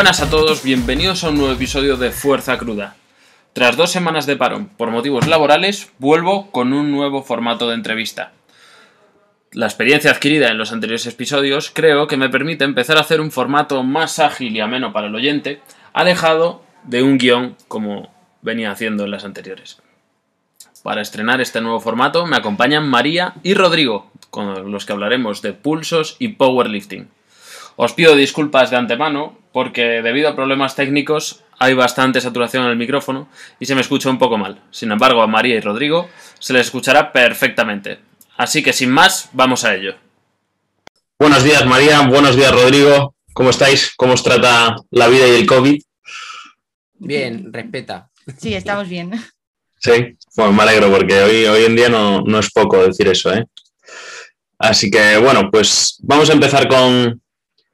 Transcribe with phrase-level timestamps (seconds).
[0.00, 2.96] Buenas a todos, bienvenidos a un nuevo episodio de Fuerza Cruda.
[3.52, 8.32] Tras dos semanas de parón por motivos laborales, vuelvo con un nuevo formato de entrevista.
[9.52, 13.30] La experiencia adquirida en los anteriores episodios creo que me permite empezar a hacer un
[13.30, 15.60] formato más ágil y ameno para el oyente,
[15.92, 18.10] alejado de un guion como
[18.40, 19.82] venía haciendo en las anteriores.
[20.82, 25.52] Para estrenar este nuevo formato me acompañan María y Rodrigo, con los que hablaremos de
[25.52, 27.10] pulsos y powerlifting.
[27.80, 32.76] Os pido disculpas de antemano porque debido a problemas técnicos hay bastante saturación en el
[32.76, 34.60] micrófono y se me escucha un poco mal.
[34.70, 37.98] Sin embargo, a María y Rodrigo se les escuchará perfectamente.
[38.36, 39.94] Así que sin más, vamos a ello.
[41.18, 43.14] Buenos días María, buenos días Rodrigo.
[43.32, 43.94] ¿Cómo estáis?
[43.96, 45.80] ¿Cómo os trata la vida y el COVID?
[46.98, 48.10] Bien, respeta.
[48.36, 49.12] Sí, estamos bien.
[49.78, 53.32] Sí, bueno, me alegro porque hoy, hoy en día no, no es poco decir eso,
[53.32, 53.46] ¿eh?
[54.58, 57.18] Así que bueno, pues vamos a empezar con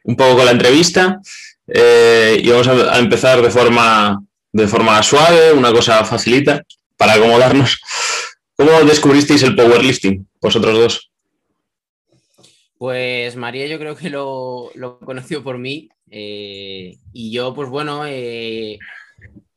[0.06, 1.20] un poco con la entrevista
[1.66, 6.62] eh, y vamos a, empezar de forma, de forma suave, una cosa facilita
[6.96, 7.80] para acomodarnos.
[8.56, 11.10] ¿Cómo descubristeis el powerlifting, vosotros dos?
[12.78, 18.06] Pues María yo creo que lo, lo conoció por mí eh, y yo pues bueno,
[18.06, 18.78] eh,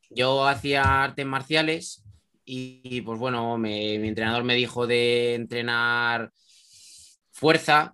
[0.10, 2.04] yo hacía artes marciales
[2.44, 6.32] y, pues bueno, me- mi entrenador me dijo de entrenar
[7.32, 7.94] fuerza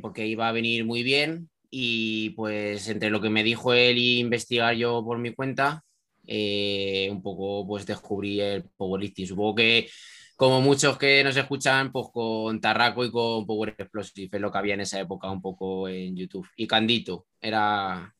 [0.00, 4.18] porque iba a venir muy bien y pues entre lo que me dijo él y
[4.18, 5.84] investigar yo por mi cuenta,
[6.26, 9.26] eh, un poco pues descubrí el powerlifting.
[9.26, 9.88] Supongo que
[10.36, 14.58] como muchos que nos escuchan, pues con Tarraco y con Power Explosive es lo que
[14.58, 16.48] había en esa época un poco en YouTube.
[16.56, 18.14] Y Candito era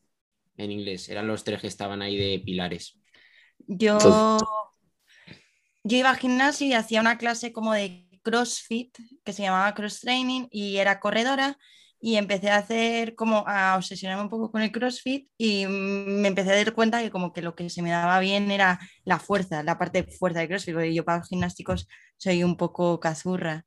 [0.55, 2.99] en inglés, eran los tres que estaban ahí de pilares.
[3.67, 4.47] Yo, Entonces-
[5.83, 10.01] yo iba al gimnasio y hacía una clase como de CrossFit que se llamaba Cross
[10.01, 11.57] Training y era corredora
[12.01, 16.51] y empecé a hacer como a obsesionarme un poco con el CrossFit y me empecé
[16.51, 19.63] a dar cuenta que como que lo que se me daba bien era la fuerza,
[19.63, 23.65] la parte de fuerza de CrossFit, porque yo para los gimnásticos soy un poco cazurra.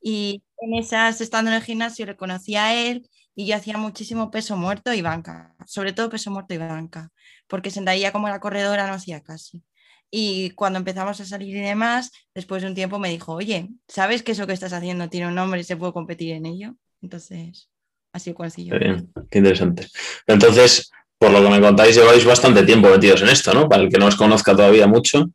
[0.00, 4.30] Y en esas, estando en el gimnasio, le conocí a él y yo hacía muchísimo
[4.30, 7.10] peso muerto y banca, sobre todo peso muerto y banca,
[7.48, 9.62] porque sentadilla como la corredora no hacía casi.
[10.10, 14.22] Y cuando empezamos a salir y demás, después de un tiempo me dijo, oye, ¿sabes
[14.22, 16.76] que eso que estás haciendo tiene un nombre y se puede competir en ello?
[17.06, 17.68] Entonces,
[18.12, 18.72] así conocí yo.
[18.72, 19.86] Qué bien, qué interesante.
[20.26, 23.68] Entonces, por lo que me contáis, lleváis bastante tiempo metidos en esto, ¿no?
[23.68, 25.30] Para el que no os conozca todavía mucho.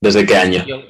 [0.00, 0.64] ¿Desde qué año?
[0.66, 0.82] Yo-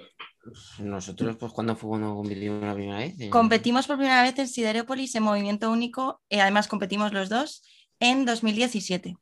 [0.79, 3.17] nosotros, pues, ¿cuándo fue cuando competimos la primera vez?
[3.29, 7.63] Competimos por primera vez en Siderópolis en movimiento único, y además competimos los dos
[8.01, 9.17] en 2017.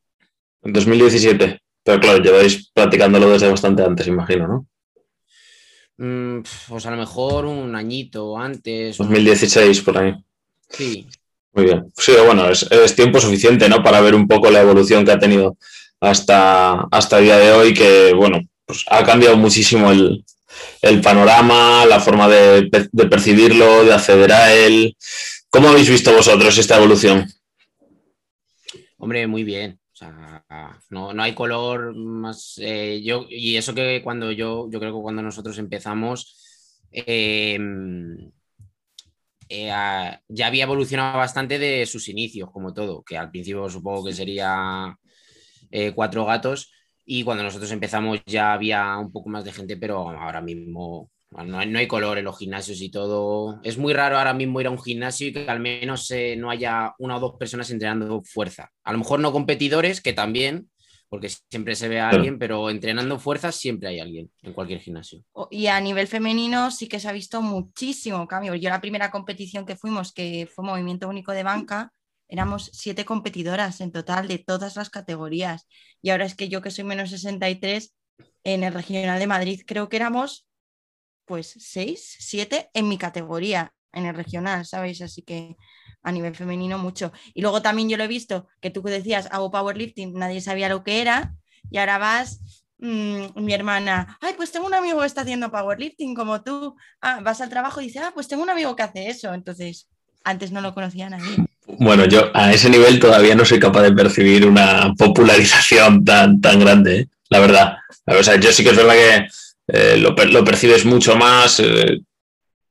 [0.63, 1.59] En 2017.
[1.83, 4.67] Pero claro, lleváis practicándolo desde bastante antes, imagino, ¿no?
[5.99, 9.01] Mm, pues a lo mejor un añito antes.
[9.01, 10.15] o- 2016, por ahí.
[10.69, 11.07] Sí,
[11.53, 11.93] Muy bien.
[11.97, 13.83] Sí, bueno, es, es tiempo suficiente, ¿no?
[13.83, 15.57] Para ver un poco la evolución que ha tenido
[16.01, 20.25] hasta, hasta el día de hoy, que, bueno, pues ha cambiado muchísimo el,
[20.83, 24.97] el panorama, la forma de, de percibirlo, de acceder a él.
[25.51, 27.27] ¿Cómo habéis visto vosotros esta evolución?
[28.99, 29.79] Hombre, muy bien.
[29.93, 30.45] O sea,
[30.91, 32.55] no, no hay color más.
[32.63, 36.37] eh, yo, y eso que cuando yo, yo creo que cuando nosotros empezamos,
[36.93, 37.59] eh,
[39.49, 39.69] eh,
[40.29, 44.97] ya había evolucionado bastante de sus inicios, como todo, que al principio supongo que sería
[45.71, 46.73] eh, cuatro gatos.
[47.05, 51.59] Y cuando nosotros empezamos ya había un poco más de gente, pero ahora mismo no
[51.59, 53.61] hay, no hay color en los gimnasios y todo.
[53.63, 56.51] Es muy raro ahora mismo ir a un gimnasio y que al menos eh, no
[56.51, 58.71] haya una o dos personas entrenando fuerza.
[58.85, 60.71] A lo mejor no competidores, que también,
[61.09, 65.23] porque siempre se ve a alguien, pero entrenando fuerza siempre hay alguien en cualquier gimnasio.
[65.51, 68.55] Y a nivel femenino sí que se ha visto muchísimo cambio.
[68.55, 71.93] Yo la primera competición que fuimos, que fue movimiento único de banca,
[72.29, 75.69] éramos siete competidoras en total de todas las categorías.
[76.03, 77.95] Y ahora es que yo que soy menos 63,
[78.45, 80.47] en el regional de Madrid creo que éramos
[81.25, 85.03] pues seis, siete en mi categoría, en el regional, ¿sabéis?
[85.03, 85.57] Así que
[86.03, 87.13] a nivel femenino mucho.
[87.35, 90.85] Y luego también yo lo he visto, que tú decías, hago powerlifting, nadie sabía lo
[90.85, 91.35] que era,
[91.71, 92.41] y ahora vas
[92.79, 96.77] mm, mi hermana, ay, pues tengo un amigo que está haciendo powerlifting como tú.
[97.01, 99.35] Ah, vas al trabajo y dices, ah, pues tengo un amigo que hace eso.
[99.35, 99.89] Entonces,
[100.23, 101.47] antes no lo conocía nadie.
[101.67, 106.61] Bueno, yo a ese nivel todavía no soy capaz de percibir una popularización tan, tan
[106.61, 107.09] grande, ¿eh?
[107.31, 107.77] la verdad.
[108.07, 109.29] O sea, yo sí que es verdad que
[109.69, 112.01] eh, lo, lo percibes mucho más eh,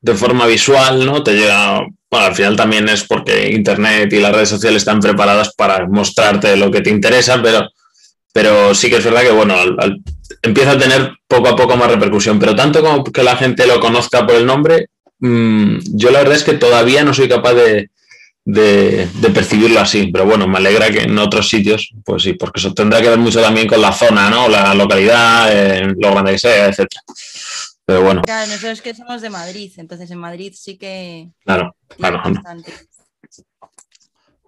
[0.06, 1.24] de forma visual, ¿no?
[1.24, 5.56] Te llega, bueno, al final también es porque Internet y las redes sociales están preparadas
[5.56, 7.68] para mostrarte lo que te interesa, pero,
[8.32, 9.56] pero sí que es verdad que, bueno,
[10.44, 13.80] empieza a tener poco a poco más repercusión, pero tanto como que la gente lo
[13.80, 14.90] conozca por el nombre,
[15.22, 17.90] mm, yo la verdad es que todavía no soy capaz de,
[18.46, 20.12] de, percibirlo así.
[20.14, 23.18] Pero bueno, me alegra que en otros sitios, pues sí, porque eso tendrá que ver
[23.18, 24.48] mucho también con la zona, ¿no?
[24.50, 27.02] La localidad, eh, lo grande que sea, etcétera.
[27.86, 28.22] Pero bueno.
[28.24, 31.30] Claro, nosotros que somos de Madrid, entonces en Madrid sí que.
[31.44, 32.22] Claro, claro.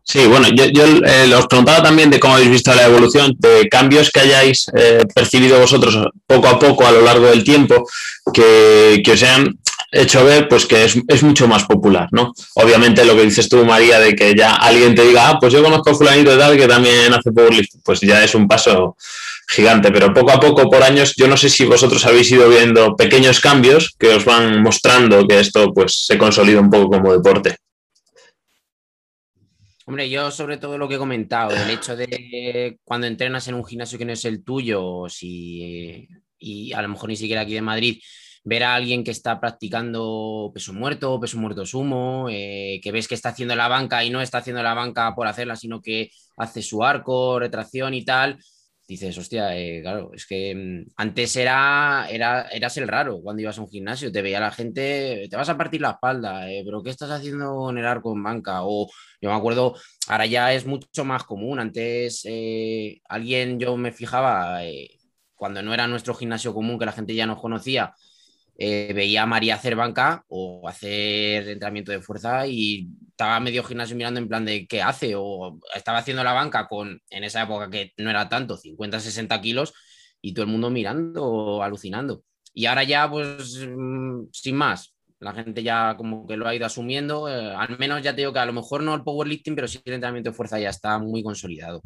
[0.04, 3.68] Sí, bueno, yo, yo eh, os preguntaba también de cómo habéis visto la evolución, de
[3.68, 7.86] cambios que hayáis eh, percibido vosotros poco a poco a lo largo del tiempo,
[8.34, 9.60] que, que os hayan
[9.92, 12.34] hecho ver pues que es, mucho más popular, ¿no?
[12.56, 15.64] Obviamente lo que dices tú, María, de que ya alguien te diga, ah, pues yo
[15.64, 18.96] conozco a fulanito de tal que también hace powerlifting, pues ya es un paso
[19.48, 22.96] gigante, pero poco a poco, por años, yo no sé si vosotros habéis ido viendo
[22.96, 27.56] pequeños cambios que os van mostrando que esto pues se consolida un poco como deporte.
[29.86, 33.64] Hombre, yo sobre todo lo que he comentado, el hecho de cuando entrenas en un
[33.64, 36.06] gimnasio que no es el tuyo, si,
[36.38, 38.02] y a lo mejor ni siquiera aquí de Madrid,
[38.44, 43.16] ver a alguien que está practicando peso muerto, peso muerto sumo, eh, que ves que
[43.16, 46.62] está haciendo la banca y no está haciendo la banca por hacerla, sino que hace
[46.62, 48.40] su arco, retracción y tal,
[48.88, 53.58] dices, hostia, eh, claro, es que mm, antes era, era, eras el raro cuando ibas
[53.58, 56.82] a un gimnasio, te veía la gente, te vas a partir la espalda, eh, pero
[56.82, 58.64] ¿qué estás haciendo en el arco en banca?
[58.64, 58.90] O
[59.22, 59.76] yo me acuerdo,
[60.08, 64.62] ahora ya es mucho más común, antes eh, alguien, yo me fijaba,
[65.36, 67.94] cuando no era nuestro gimnasio común, que la gente ya nos conocía,
[68.58, 74.20] veía a María hacer banca o hacer entrenamiento de fuerza y estaba medio gimnasio mirando
[74.20, 77.94] en plan de qué hace, o estaba haciendo la banca con, en esa época que
[77.98, 79.74] no era tanto, 50, 60 kilos,
[80.22, 82.24] y todo el mundo mirando, alucinando.
[82.54, 86.66] Y ahora ya, pues, mm, sin más, la gente ya como que lo ha ido
[86.66, 89.68] asumiendo, eh, al menos ya te digo que a lo mejor no el powerlifting, pero
[89.68, 91.82] sí el entrenamiento de fuerza ya está muy consolidado.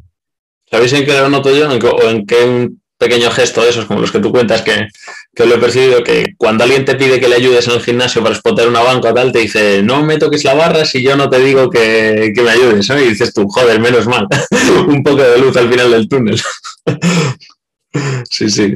[0.70, 1.68] ¿Sabéis en qué lo noto yo?
[1.68, 2.70] ¿O en qué
[3.02, 4.86] pequeño gesto de esos, como los que tú cuentas, que,
[5.34, 8.22] que, lo he percibido, que cuando alguien te pide que le ayudes en el gimnasio
[8.22, 11.28] para exponer una banca tal, te dice, no me toques la barra si yo no
[11.28, 14.28] te digo que, me ayudes, Y dices tú, joder, menos mal,
[14.86, 16.40] un poco de luz al final del túnel.
[18.30, 18.72] sí, sí,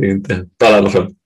[0.59, 1.17] toda la razón.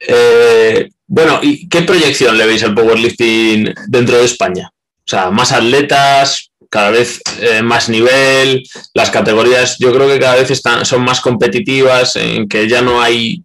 [0.00, 4.70] Eh, bueno, ¿y qué proyección le veis al powerlifting dentro de España?
[4.70, 8.62] O sea, más atletas, cada vez eh, más nivel,
[8.94, 13.00] las categorías yo creo que cada vez están, son más competitivas, en que ya no
[13.00, 13.42] hay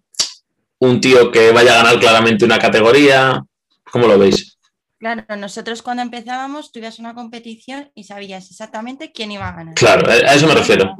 [0.78, 3.42] un tío que vaya a ganar claramente una categoría.
[3.90, 4.58] ¿Cómo lo veis?
[4.98, 9.74] Claro, nosotros cuando empezábamos tú una competición y sabías exactamente quién iba a ganar.
[9.74, 10.94] Claro, a eso me refiero.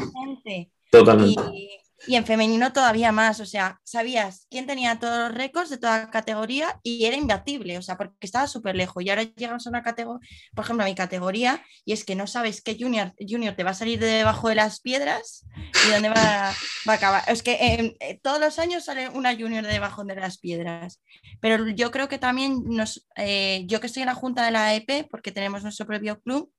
[0.90, 1.42] Totalmente.
[1.52, 1.70] Y
[2.08, 6.78] en femenino todavía más, o sea, sabías quién tenía todos los récords de toda categoría
[6.82, 9.02] y era imbatible, o sea, porque estaba súper lejos.
[9.02, 12.26] Y ahora llegamos a una categoría, por ejemplo, a mi categoría, y es que no
[12.26, 15.46] sabes qué junior, junior te va a salir de debajo de las piedras
[15.86, 16.52] y dónde va,
[16.88, 17.22] va a acabar.
[17.26, 21.00] Es que em, eh, todos los años sale una junior de debajo de las piedras.
[21.40, 24.74] Pero yo creo que también nos, eh, yo que estoy en la junta de la
[24.74, 26.52] EP, porque tenemos nuestro propio club,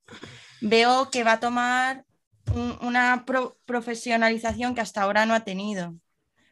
[0.60, 2.04] veo que va a tomar
[2.54, 3.24] una
[3.64, 5.94] profesionalización que hasta ahora no ha tenido.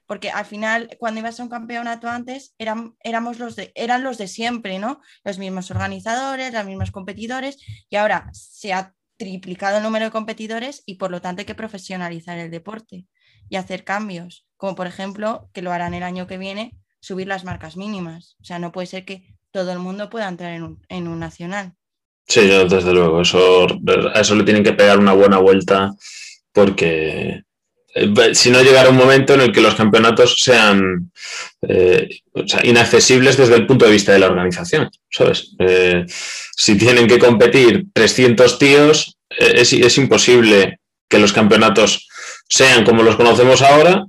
[0.07, 4.19] Porque al final, cuando ibas a un campeonato antes, eran, éramos los de, eran los
[4.19, 5.01] de siempre, ¿no?
[5.25, 7.57] Los mismos organizadores, los mismos competidores,
[7.89, 11.55] y ahora se ha triplicado el número de competidores y por lo tanto hay que
[11.55, 13.07] profesionalizar el deporte
[13.49, 17.45] y hacer cambios, como por ejemplo, que lo harán el año que viene, subir las
[17.45, 18.37] marcas mínimas.
[18.41, 21.21] O sea, no puede ser que todo el mundo pueda entrar en un, en un
[21.21, 21.75] nacional.
[22.27, 23.67] Sí, desde luego, eso,
[24.15, 25.93] a eso le tienen que pegar una buena vuelta
[26.53, 27.43] porque
[27.95, 31.13] eh, si no llegará un momento en el que los campeonatos sean
[31.69, 32.09] eh,
[32.63, 35.55] inaccesibles desde el punto de vista de la organización, ¿sabes?
[35.59, 40.79] Eh, si tienen que competir 300 tíos, es imposible
[41.09, 42.09] que los campeonatos
[42.49, 44.05] sean como los conocemos ahora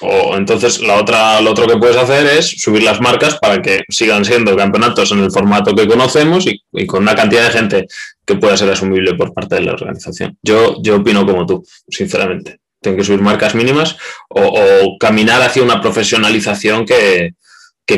[0.00, 3.84] o entonces la otra, lo otro que puedes hacer es subir las marcas para que
[3.88, 7.86] sigan siendo campeonatos en el formato que conocemos y, con una cantidad de gente
[8.24, 10.36] que pueda ser asumible por parte de la organización.
[10.42, 12.60] Yo, yo opino como tú, sinceramente.
[12.80, 13.96] Tienen que subir marcas mínimas
[14.28, 17.34] o, caminar hacia una profesionalización que,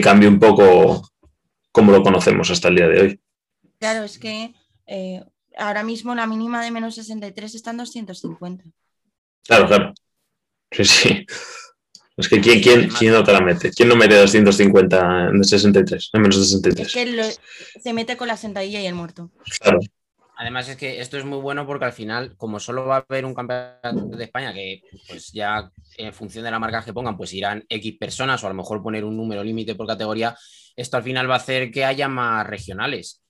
[0.02, 1.10] cambie un poco
[1.72, 3.20] como lo conocemos hasta el día de hoy.
[3.78, 4.54] Claro, es que
[4.86, 5.22] eh,
[5.56, 8.64] ahora mismo la mínima de menos 63 está en 250.
[9.46, 9.94] Claro, claro.
[10.70, 11.26] Sí, sí.
[12.16, 13.70] Es que ¿quién, quién, quién no te la mete?
[13.70, 16.10] ¿Quién no mete 250 en 63?
[16.14, 16.86] En menos de 63.
[16.86, 19.30] Es que se mete con la sentadilla y el muerto.
[19.60, 19.80] Claro.
[20.38, 23.24] Además es que esto es muy bueno porque al final, como solo va a haber
[23.24, 27.32] un campeonato de España que pues ya en función de la marca que pongan, pues
[27.32, 30.36] irán X personas o a lo mejor poner un número límite por categoría,
[30.74, 33.22] esto al final va a hacer que haya más regionales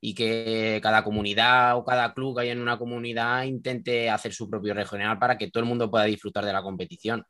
[0.00, 4.48] y que cada comunidad o cada club que haya en una comunidad intente hacer su
[4.48, 7.24] propio regional para que todo el mundo pueda disfrutar de la competición.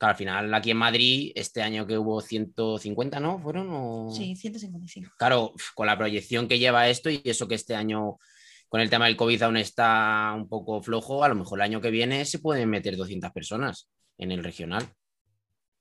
[0.00, 3.38] Al final aquí en Madrid, este año que hubo 150, ¿no?
[3.38, 3.68] ¿Fueron?
[3.70, 4.10] O...
[4.10, 5.12] Sí, 155.
[5.18, 8.18] Claro, con la proyección que lleva esto y eso que este año
[8.68, 11.80] con el tema del COVID aún está un poco flojo, a lo mejor el año
[11.80, 14.88] que viene se pueden meter 200 personas en el regional.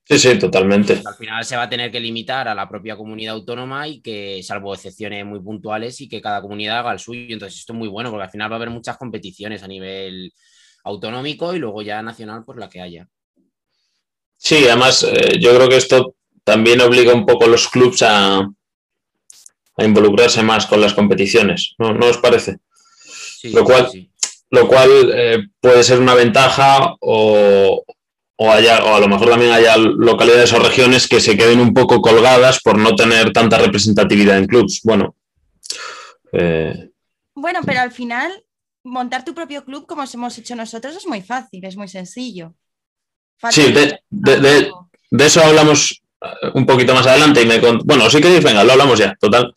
[0.04, 1.02] Sí, sí, totalmente.
[1.06, 4.42] Al final se va a tener que limitar a la propia comunidad autónoma y que,
[4.44, 7.34] salvo excepciones muy puntuales, y que cada comunidad haga el suyo.
[7.34, 10.34] Entonces, esto es muy bueno porque al final va a haber muchas competiciones a nivel
[10.84, 13.08] autonómico y luego ya nacional, pues la que haya.
[14.44, 18.40] Sí, además, eh, yo creo que esto también obliga un poco a los clubs a,
[18.40, 21.76] a involucrarse más con las competiciones.
[21.78, 22.58] ¿No, ¿No os parece?
[23.40, 24.10] Sí, Lo cual- sí.
[24.50, 27.84] lo cual eh, puede ser una ventaja o,
[28.36, 31.74] o, haya, o a lo mejor también haya localidades o regiones que se queden un
[31.74, 34.82] poco colgadas por no tener tanta representatividad en clubs.
[34.84, 35.16] Bueno,
[36.34, 36.90] eh,
[37.36, 38.44] Bueno, pero al final,
[38.84, 42.56] montar tu propio club, como hemos hecho nosotros, es muy fácil, es muy sencillo.
[43.50, 44.72] Sí, de- de- de-
[45.10, 48.64] de eso hablamos eh, un poquito más adelante y me con- bueno, si queréis, venga,
[48.64, 49.52] lo hablamos ya, total.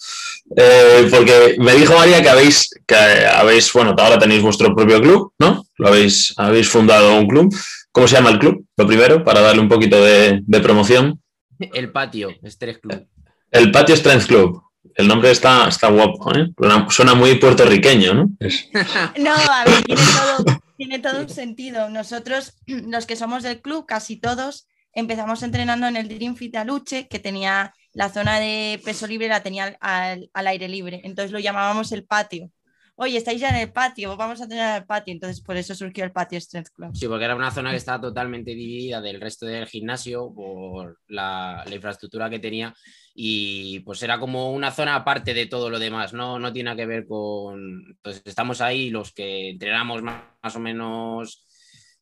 [0.57, 5.33] Eh, porque me dijo María que habéis, que habéis, bueno, ahora tenéis vuestro propio club,
[5.39, 5.65] ¿no?
[5.79, 7.55] Lo habéis, habéis fundado un club.
[7.93, 8.65] ¿Cómo se llama el club?
[8.77, 11.21] Lo primero, para darle un poquito de, de promoción.
[11.73, 13.07] El patio, Estrés Club.
[13.51, 14.61] El Patio Strength Club.
[14.97, 16.49] El nombre está, está guapo, ¿eh?
[16.59, 18.29] Suena, suena muy puertorriqueño, ¿no?
[18.41, 18.69] Es-
[19.19, 21.89] No, a ver, tiene todo, tiene todo un sentido.
[21.91, 26.59] Nosotros, los que somos del club, casi todos, empezamos entrenando en el Dream Fit de
[26.59, 31.01] Aluche, que tenía la zona de peso libre, la tenía al, al- al aire libre.
[31.05, 32.51] Entonces lo llamábamos el patio.
[32.97, 35.13] Oye, estáis ya en el patio, vamos a entrenar el patio.
[35.13, 36.91] Entonces por eso surgió el Patio Strength Club.
[36.95, 41.65] Sí, porque era una zona que estaba totalmente dividida del resto del gimnasio por la,
[41.73, 42.73] infraestructura que tenía
[43.13, 46.87] y pues era como una zona aparte de todo lo demás, no, no tiene que
[46.87, 47.85] ver con...
[47.89, 51.45] Entonces estamos ahí los que entrenamos más, más o menos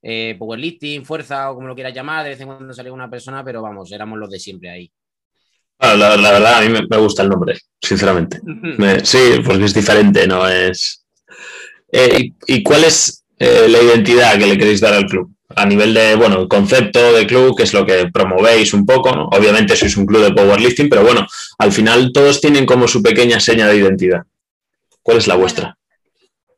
[0.03, 3.43] eh, powerlifting, fuerza o como lo quieras llamar, de vez en cuando salía una persona,
[3.43, 4.93] pero vamos, éramos los de siempre ahí.
[5.79, 8.41] La, la verdad, a mí me, gusta el nombre, sinceramente.
[8.79, 11.05] Me- sí, porque es diferente, no es.
[11.91, 15.31] Eh, y, y cuál es eh, la identidad que le queréis dar al club?
[15.55, 19.15] A nivel de, bueno, el concepto de club, que es lo que promovéis un poco,
[19.15, 19.27] ¿no?
[19.27, 21.27] Obviamente sois un club de powerlifting, pero bueno,
[21.59, 24.23] al final todos tienen como su pequeña seña de identidad.
[25.03, 25.77] ¿Cuál es la vuestra?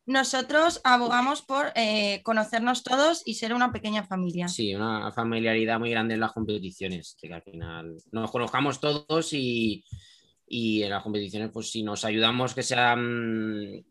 [0.06, 4.48] Nosotros abogamos por eh, conocernos todos y ser una pequeña familia.
[4.48, 9.82] Sí, una familiaridad muy grande en las competiciones, que al final nos conozcamos todos y,
[10.46, 13.82] y en las competiciones, pues si nos ayudamos que sean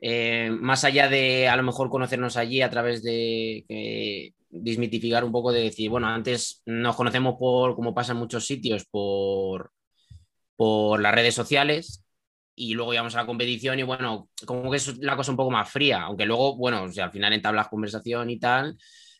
[0.00, 5.32] eh, más allá de a lo mejor conocernos allí a través de que desmitificar un
[5.32, 9.72] poco de decir, bueno, antes nos conocemos por, como pasa en muchos sitios, por,
[10.54, 12.01] por las redes sociales
[12.54, 15.50] y luego íbamos a la competición y bueno, como que es la cosa un poco
[15.50, 18.76] más fría, aunque luego, bueno, al final entablas conversación y tal,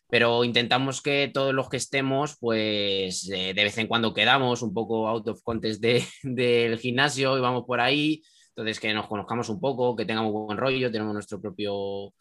[0.09, 4.73] pero intentamos que todos los que estemos, pues eh, de vez en cuando quedamos un
[4.73, 9.49] poco out of contest de- del gimnasio y vamos por ahí, entonces que nos conozcamos
[9.49, 12.13] un poco, que tengamos buen rollo, tenemos nuestro propio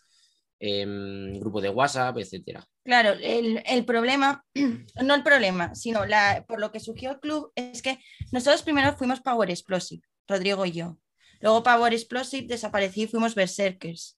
[0.59, 2.64] em, grupo de WhatsApp, etcétera.
[2.85, 4.45] Claro, el, el problema,
[5.02, 7.99] no el problema, sino la, por lo que surgió el club es que
[8.31, 10.99] nosotros primero fuimos Power Explosive, Rodrigo y yo.
[11.43, 14.17] Luego Power Explosive desapareció y fuimos Berserkers.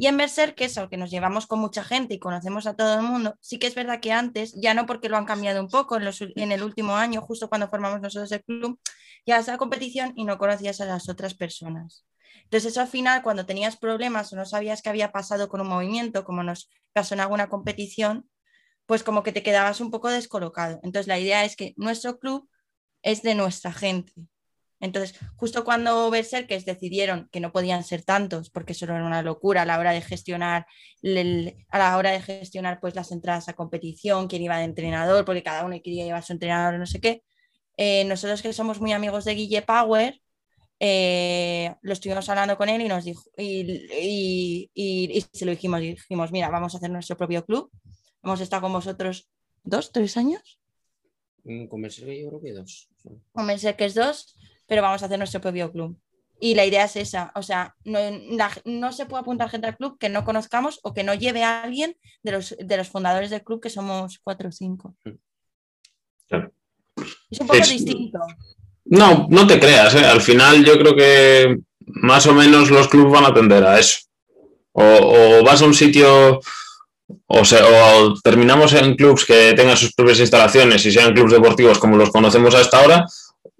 [0.00, 3.36] Y en Berserkers, aunque nos llevamos con mucha gente y conocemos a todo el mundo,
[3.40, 6.04] sí que es verdad que antes, ya no porque lo han cambiado un poco en,
[6.04, 8.80] los en el último año, justo cuando formamos nosotros el club,
[9.24, 12.04] ya a la competición y no conocías a las otras personas.
[12.42, 15.68] Entonces eso al final, cuando tenías problemas o no sabías qué había pasado con un
[15.68, 18.28] movimiento, como nos pasó en alguna competición,
[18.86, 20.80] pues como que te quedabas un poco descolocado.
[20.82, 22.48] Entonces la idea es que nuestro club
[23.02, 24.12] es de nuestra gente.
[24.80, 29.62] Entonces, justo cuando Berserkers decidieron que no podían ser tantos, porque eso era una locura
[29.62, 30.66] a la hora de gestionar,
[31.02, 35.24] el- a la hora de gestionar pues las entradas a competición, quién iba de entrenador,
[35.24, 37.22] porque cada uno quería llevar su entrenador, no sé qué.
[37.78, 40.18] eh, nosotros que somos muy amigos de Guille Power,
[40.80, 43.60] eh, lo estuvimos hablando con él y nos dijo, y,
[43.92, 47.70] y- y- y se lo dijimos, dijimos, mira, vamos a hacer nuestro propio club.
[48.22, 49.28] Hemos estado con vosotros
[49.62, 50.58] dos, tres años,
[51.44, 52.88] Un comercio yo creo que dos.
[53.32, 55.96] con Berserkers dos, pero vamos a hacer nuestro propio club.
[56.38, 57.98] Y la idea es esa, o sea, no,
[58.30, 61.42] la- no se puede apuntar gente al club que no conozcamos o que no lleve
[61.42, 64.94] a alguien de los, de los fundadores del club, que somos cuatro o cinco.
[66.28, 66.52] Claro.
[67.30, 68.18] Es un poco Es- distinto.
[68.84, 70.04] No, no te creas, ¿eh?
[70.04, 73.98] al final yo creo que más o menos los clubes van a tender a eso.
[74.72, 74.82] O,
[75.40, 76.38] o vas a un sitio,
[77.26, 81.78] o, se- o terminamos en clubs que tengan sus propias instalaciones y sean clubes deportivos
[81.78, 83.06] como los conocemos hasta ahora,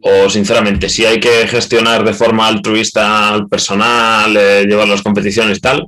[0.03, 5.61] o sinceramente, si hay que gestionar de forma altruista al personal, eh, llevar las competiciones
[5.61, 5.87] tal,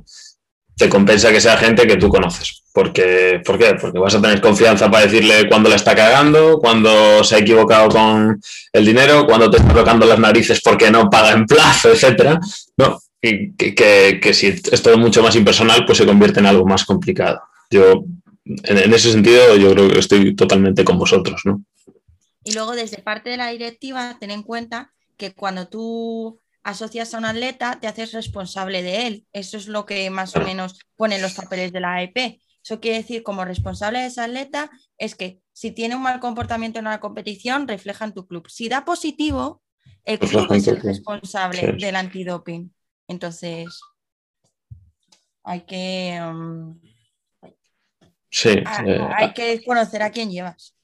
[0.79, 2.63] te compensa que sea gente que tú conoces.
[2.73, 3.75] Porque, ¿Por qué?
[3.79, 7.89] Porque vas a tener confianza para decirle cuándo la está cagando, cuando se ha equivocado
[7.89, 8.39] con
[8.71, 12.39] el dinero, cuando te está tocando las narices porque no paga en plazo, etcétera.
[12.77, 12.99] ¿no?
[13.21, 17.41] Y que, que, si es mucho más impersonal, pues se convierte en algo más complicado.
[17.69, 18.05] Yo,
[18.45, 21.61] en, en ese sentido, yo creo que estoy totalmente con vosotros, ¿no?
[22.49, 27.19] Y luego, desde parte de la directiva, ten en cuenta que cuando tú asocias a
[27.19, 29.27] un atleta, te haces responsable de él.
[29.33, 32.41] Eso es lo que más o menos ponen los papeles de la AEP.
[32.63, 36.79] Eso quiere decir, como responsable de ese atleta, es que si tiene un mal comportamiento
[36.79, 38.49] en una competición, refleja en tu club.
[38.49, 39.61] Si da positivo,
[40.03, 42.73] el club es el responsable del antidoping.
[43.07, 43.79] Entonces,
[45.43, 46.19] hay que.
[46.19, 46.81] Um,
[48.31, 50.78] sí, hay que conocer a quién llevas.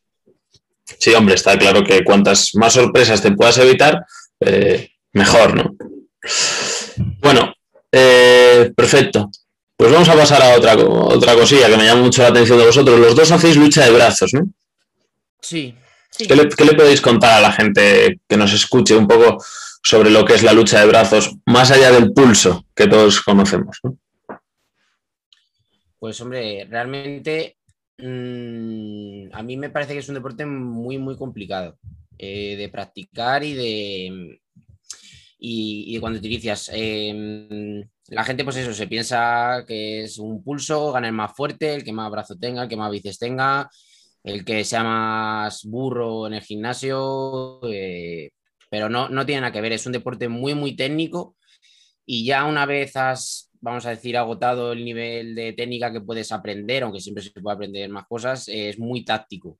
[0.85, 4.05] Sí, hombre, está claro que cuantas más sorpresas te puedas evitar,
[4.39, 5.75] eh, mejor, ¿no?
[7.19, 7.53] Bueno,
[7.91, 9.29] eh, perfecto.
[9.77, 12.65] Pues vamos a pasar a otra, otra cosilla que me llama mucho la atención de
[12.65, 12.99] vosotros.
[12.99, 14.47] Los dos hacéis lucha de brazos, ¿no?
[15.41, 15.75] Sí.
[16.17, 19.43] ¿Qué, le, podéis contar a la gente que nos escuche un poco
[19.83, 23.81] sobre lo que es la lucha de brazos, más allá del pulso que todos conocemos?
[25.99, 27.57] Pues hombre, realmente
[27.97, 31.77] mm, a mí me parece que es un deporte muy, muy complicado
[32.17, 34.39] eh, de practicar y de,
[35.39, 36.69] y, de cuando utilizas.
[36.73, 41.73] Em, la gente, pues eso, se piensa que es un pulso, gana el más fuerte,
[41.75, 43.69] el que más brazo tenga, el que más bíceps tenga,
[44.23, 48.31] el que sea más burro en el gimnasio, eh,
[48.69, 51.35] pero no, no tiene nada que ver, es un deporte muy, muy técnico
[52.05, 56.31] y ya una vez has, vamos a decir, agotado el nivel de técnica que puedes
[56.31, 59.57] aprender, aunque siempre se puede aprender más cosas, es muy táctico.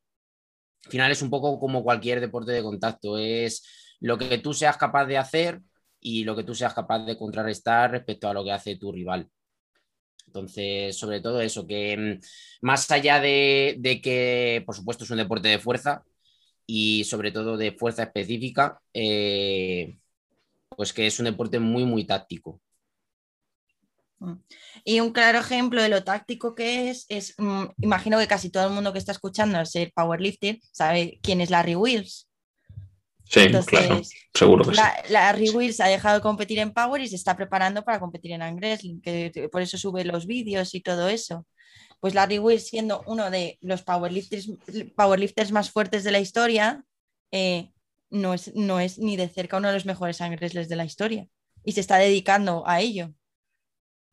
[0.85, 3.63] Al final es un poco como cualquier deporte de contacto, es
[3.99, 5.59] lo que tú seas capaz de hacer
[5.99, 9.27] y lo que tú seas capaz de contrarrestar respecto a lo que hace tu rival.
[10.27, 12.19] Entonces, sobre todo eso, que mm,
[12.61, 16.03] más allá de, que, por supuesto, es un deporte de fuerza
[16.67, 19.97] y sobre todo de fuerza específica, eh,
[20.69, 22.61] pues que es un deporte muy, muy táctico.
[24.19, 24.33] Mm.
[24.83, 28.67] Y un claro ejemplo de lo táctico que es, es mm, imagino que casi todo
[28.67, 32.29] el mundo que está escuchando el ser powerlifter sabe quién es Larry Wills.
[33.27, 34.01] Sí, claro,
[34.33, 35.13] seguro que la, sí.
[35.13, 38.43] Larry Wills ha dejado de competir en Power y se está preparando para competir en
[38.43, 41.45] Angresling, que por eso sube los vídeos y todo eso.
[41.99, 44.51] Pues Larry Wills, siendo uno de los powerlifters,
[44.95, 46.83] powerlifters más fuertes de la historia,
[47.31, 47.71] eh,
[48.11, 51.27] no, es, no es ni de cerca uno de los mejores Angresles de la historia
[51.63, 53.11] y se está dedicando a ello.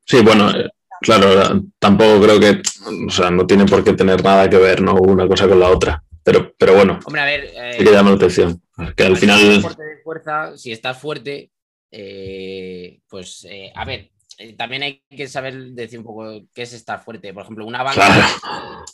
[0.05, 0.69] Sí, bueno, eh,
[1.01, 2.63] claro, tampoco creo que,
[3.07, 4.95] o sea, no tiene por qué tener nada que ver ¿no?
[4.95, 6.03] una cosa con la otra.
[6.25, 8.63] Pero, pero bueno, Hombre, a ver, eh, que llama la atención.
[8.97, 9.61] Que al final.
[9.61, 11.51] De fuerza, si estás fuerte,
[11.91, 14.11] eh, pues eh, a ver,
[14.57, 17.35] también hay que saber decir un poco qué es estar fuerte.
[17.35, 18.09] Por ejemplo, una banca.
[18.09, 18.85] Mm,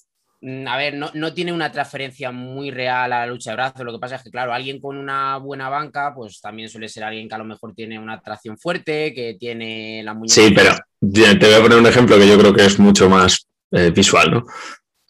[0.40, 3.84] a ver, no, no, tiene una transferencia muy real a la lucha de brazos.
[3.84, 7.04] Lo que pasa es que, claro, alguien con una buena banca, pues también suele ser
[7.04, 10.34] alguien que a lo mejor tiene una tracción fuerte, que tiene la muñeca.
[10.34, 13.46] Sí, pero te voy a poner un ejemplo que yo creo que es mucho más
[13.94, 14.46] visual, ¿no?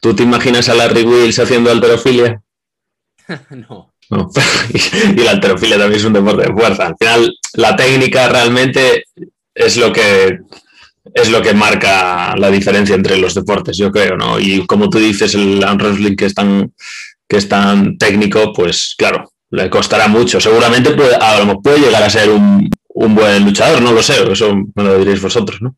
[0.00, 2.40] ¿Tú te imaginas a Larry Wills haciendo alterofilia?
[3.50, 3.92] no.
[5.16, 6.86] y la alterofilia también es un deporte de fuerza.
[6.86, 9.04] Al final, la técnica realmente
[9.54, 10.38] es lo que
[11.14, 14.38] es lo que marca la diferencia entre los deportes, yo creo, ¿no?
[14.38, 16.72] Y como tú dices, el arm wrestling que es tan,
[17.28, 20.40] que es tan técnico, pues claro, le costará mucho.
[20.40, 24.30] Seguramente puede, a lo puede llegar a ser un, un buen luchador, no lo sé,
[24.30, 25.76] eso me lo diréis vosotros, ¿no?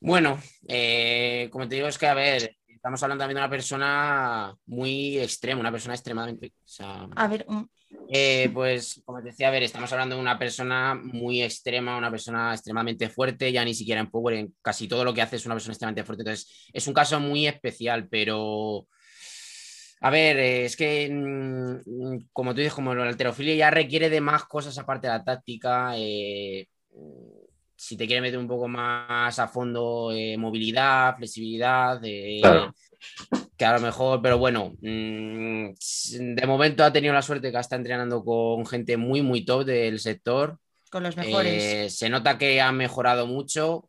[0.00, 4.54] Bueno, eh, como te digo, es que, a ver, estamos hablando también de una persona
[4.66, 6.52] muy extrema, una persona extremadamente.
[7.16, 7.46] a ver.
[8.08, 12.10] Eh, pues, como te decía, a ver, estamos hablando de una persona muy extrema, una
[12.10, 15.46] persona extremadamente fuerte, ya ni siquiera en Power, en casi todo lo que hace es
[15.46, 16.22] una persona extremadamente fuerte.
[16.22, 18.86] Entonces, es un caso muy especial, pero.
[20.00, 24.44] A ver, es que, mm, como tú dices, como la alterofilia ya requiere de más
[24.44, 25.94] cosas aparte de la táctica.
[25.96, 26.68] Eh,
[27.76, 32.40] si te quieres meter un poco más a fondo, eh, movilidad, flexibilidad, eh,
[33.56, 35.70] que a lo mejor, pero bueno, mm,
[36.34, 39.98] de momento ha tenido la suerte que está entrenando con gente muy, muy top del
[39.98, 40.58] sector.
[40.90, 41.62] Con los mejores.
[41.62, 43.88] Eh, se nota que ha mejorado mucho.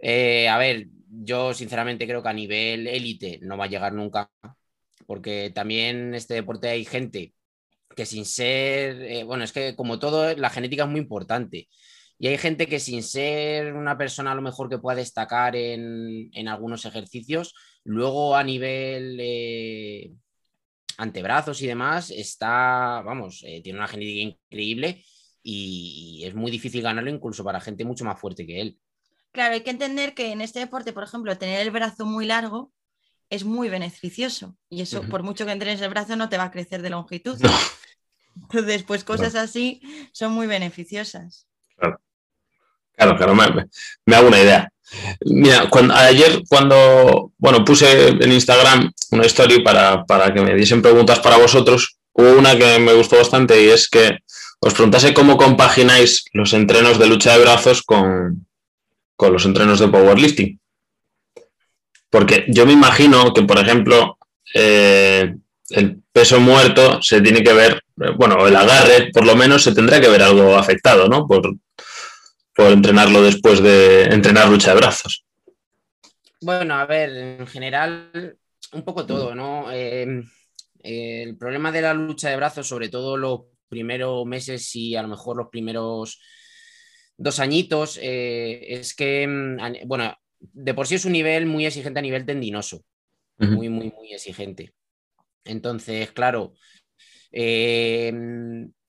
[0.00, 4.30] a ver, yo sinceramente creo que a nivel élite no va a llegar nunca,
[5.06, 7.32] porque también en este deporte hay gente
[7.94, 11.68] que sin ser, bueno, es que como todo, la genética es muy importante.
[12.18, 16.48] Y hay gente que sin ser una persona a lo mejor que pueda destacar en,
[16.48, 20.12] algunos ejercicios, luego a nivel eh,
[20.96, 25.04] antebrazos y demás, está, vamos, eh, tiene una genética increíble
[25.42, 28.78] y, es muy difícil ganarlo incluso para gente mucho más fuerte que él.
[29.32, 32.72] Claro, hay que entender que en este deporte, por ejemplo, tener el brazo muy largo
[33.28, 34.56] es muy beneficioso.
[34.70, 37.38] Y eso, por mucho que entrenes el brazo, no te va a crecer de longitud.
[37.40, 37.50] No.
[38.42, 39.80] Entonces, pues cosas así
[40.12, 41.46] son muy beneficiosas.
[42.96, 44.68] Claro, claro, me, hago una idea.
[45.26, 51.18] Mira, ayer cuando, bueno, puse en Instagram una story para, para que me diesen preguntas
[51.18, 54.18] para vosotros, hubo una que me gustó bastante y es que
[54.60, 58.46] os preguntase cómo compagináis los entrenos de lucha de brazos con,
[59.14, 60.58] con los entrenos de powerlifting.
[62.08, 64.16] Porque yo me imagino que, por ejemplo,
[64.54, 65.34] eh,
[65.70, 67.82] el peso muerto se tiene que ver,
[68.16, 71.26] bueno, el agarre por lo menos se tendrá que ver algo afectado, ¿no?
[72.56, 75.24] Por entrenarlo después de entrenar lucha de brazos.
[76.40, 78.38] Bueno, a ver, en general,
[78.72, 79.72] un poco todo, ¿no?
[79.72, 80.22] Eh,
[80.82, 85.02] eh, el problema de la lucha de brazos, sobre todo los primeros meses y a
[85.02, 86.20] lo mejor los primeros
[87.16, 89.24] dos añitos, eh, es que,
[89.60, 92.82] a- bueno, de por sí es un nivel muy exigente a nivel tendinoso,
[93.38, 94.74] muy, muy, muy exigente.
[95.44, 96.54] Entonces, claro,
[97.32, 98.12] eh,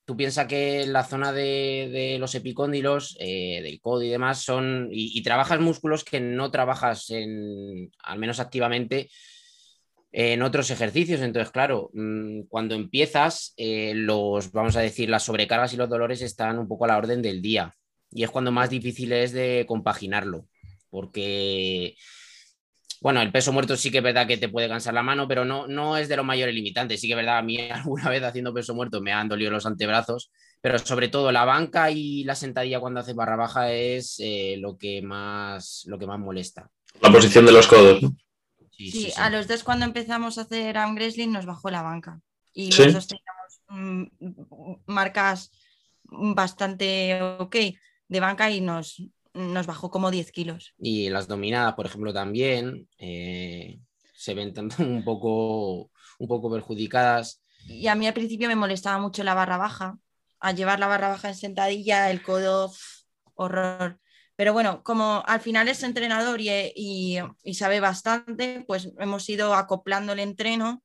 [0.07, 4.87] tú piensas que la zona de, los epicóndilos, eh, del codo y demás, son.
[4.89, 9.09] Y, y trabajas músculos que no trabajas en, al menos activamente,
[10.13, 11.19] en otros ejercicios.
[11.19, 16.21] Entonces, claro, mm, cuando empiezas, eh, los, vamos a decir, las sobrecargas y los dolores
[16.21, 17.75] están un poco a la orden del día.
[18.09, 20.47] Y es cuando más difícil es de compaginarlo.
[20.89, 21.97] Porque
[23.01, 25.45] bueno, el peso muerto sí que es verdad que te puede cansar la mano, pero
[25.45, 26.99] no, no es de los mayores limitantes.
[26.99, 29.65] Sí que es verdad, a mí alguna vez haciendo peso muerto me han dolido los
[29.65, 30.31] antebrazos,
[30.61, 34.77] pero sobre todo la banca y la sentadilla cuando haces barra baja es eh, lo,
[34.77, 36.69] que más, lo que más molesta.
[37.01, 38.01] La posición de los codos.
[38.01, 38.09] ¿no?
[38.71, 39.13] Sí, Sí, sí, sí.
[39.17, 42.19] a los dos cuando empezamos a hacer arm wrestling nos bajó la banca.
[42.53, 42.83] Y Sí.
[42.85, 45.51] los dos teníamos mm, marcas
[46.03, 47.55] bastante ok
[48.07, 49.01] de banca y nos,
[49.37, 50.75] nos bajó como 10 kilos.
[50.79, 53.79] Y las dominadas, por ejemplo, también eh,
[54.15, 57.41] se ven un poco, un poco perjudicadas.
[57.65, 59.97] Y a mí al principio me molestaba mucho la barra baja.
[60.39, 62.71] Al llevar la barra baja en sentadilla, el codo,
[63.35, 63.99] horror.
[64.35, 69.55] Pero bueno, como al final es entrenador y, y- y sabe bastante, pues hemos ido
[69.55, 70.83] acoplando el entreno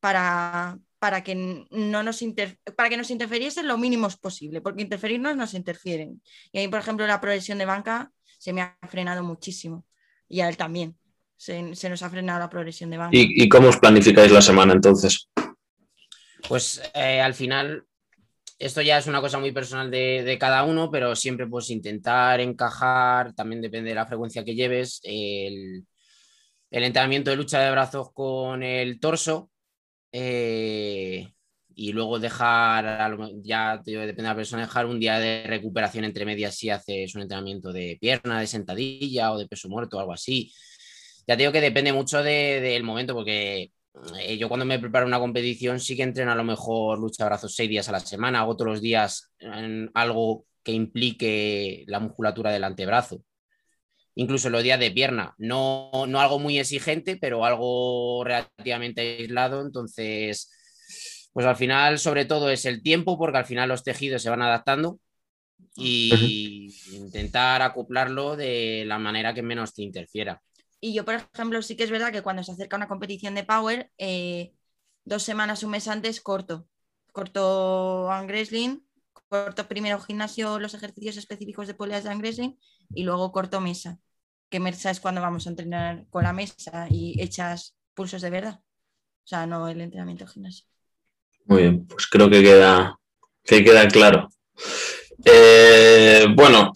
[0.00, 5.34] para, para, que, no nos inter- para que nos interfiriesen lo mínimo posible, porque interferirnos
[5.36, 6.22] nos interfieren.
[6.52, 9.84] Y ahí, por ejemplo, la progresión de banca se me ha frenado muchísimo.
[10.28, 10.96] Y a él también.
[11.36, 13.16] Se, se nos ha frenado la progresión de banca.
[13.16, 15.30] ¿Y, y cómo os planificáis la semana entonces?
[16.46, 17.84] Pues eh, al final,
[18.58, 22.40] esto ya es una cosa muy personal de, de cada uno, pero siempre pues intentar
[22.40, 25.86] encajar, también depende de la frecuencia que lleves, el,
[26.70, 29.49] el entrenamiento de lucha de brazos con el torso
[30.12, 31.28] eh,
[31.74, 36.56] y luego dejar, ya depende de la persona, dejar un día de recuperación entre medias
[36.56, 40.52] si haces un entrenamiento de pierna, de sentadilla o de peso muerto algo así.
[41.26, 43.72] Ya digo que depende mucho de- del momento porque
[44.20, 47.54] eh, yo cuando me preparo una competición sí que entreno a lo mejor lucha brazos
[47.54, 52.50] seis días a la semana, hago todos los días en algo que implique la musculatura
[52.52, 53.22] del antebrazo.
[54.20, 59.62] Incluso los días de pierna, no, no algo muy exigente, pero algo relativamente aislado.
[59.62, 60.50] Entonces,
[61.32, 64.42] pues al final, sobre todo, es el tiempo, porque al final los tejidos se van
[64.42, 65.00] adaptando
[65.74, 70.42] y intentar acoplarlo de la manera que menos te interfiera.
[70.82, 73.44] Y yo, por ejemplo, sí que es verdad que cuando se acerca una competición de
[73.44, 74.52] Power, eh,
[75.02, 76.66] dos semanas, un mes antes, corto.
[77.12, 78.80] Corto arm wrestling,
[79.30, 82.56] corto primero gimnasio, los ejercicios específicos de poleas de arm wrestling
[82.94, 83.98] y luego corto mesa.
[84.50, 88.60] Que mesa es cuando vamos a entrenar con la mesa y echas pulsos de verdad.
[88.60, 90.66] O sea, no el entrenamiento gimnasio.
[91.46, 92.98] Muy bien, pues creo que queda,
[93.44, 94.28] que queda claro.
[95.24, 96.72] Eh, bueno,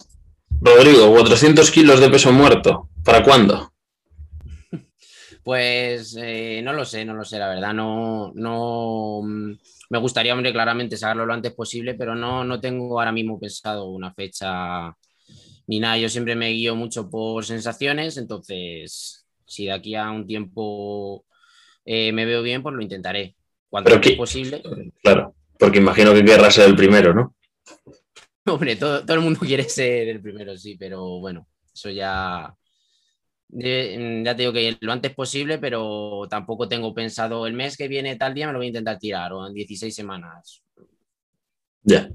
[0.61, 2.89] Rodrigo, 400 kilos de peso muerto.
[3.03, 3.73] ¿Para cuándo?
[5.43, 7.73] Pues eh, no lo sé, no lo sé, la verdad.
[7.73, 9.51] No, no mm,
[9.91, 13.85] me gustaría, hombre, claramente sacarlo lo antes posible, pero no, no tengo ahora mismo pensado
[13.89, 14.95] una fecha
[15.67, 15.97] ni nada.
[15.97, 21.25] Yo siempre me guío mucho por sensaciones, entonces si de aquí a un tiempo
[21.85, 23.35] eh, me veo bien, pues lo intentaré.
[23.69, 24.61] Cuanto Pero posible.
[25.03, 27.35] Claro, porque imagino que querrá ser el primero, ¿no?
[28.45, 32.55] Hombre, todo, todo el mundo quiere ser el primero, sí, pero bueno, eso ya.
[33.49, 38.15] ya te digo que lo antes posible, pero tampoco tengo pensado el mes que viene,
[38.15, 40.61] tal día me lo voy a intentar tirar, o en 16 semanas.
[41.83, 42.09] Ya.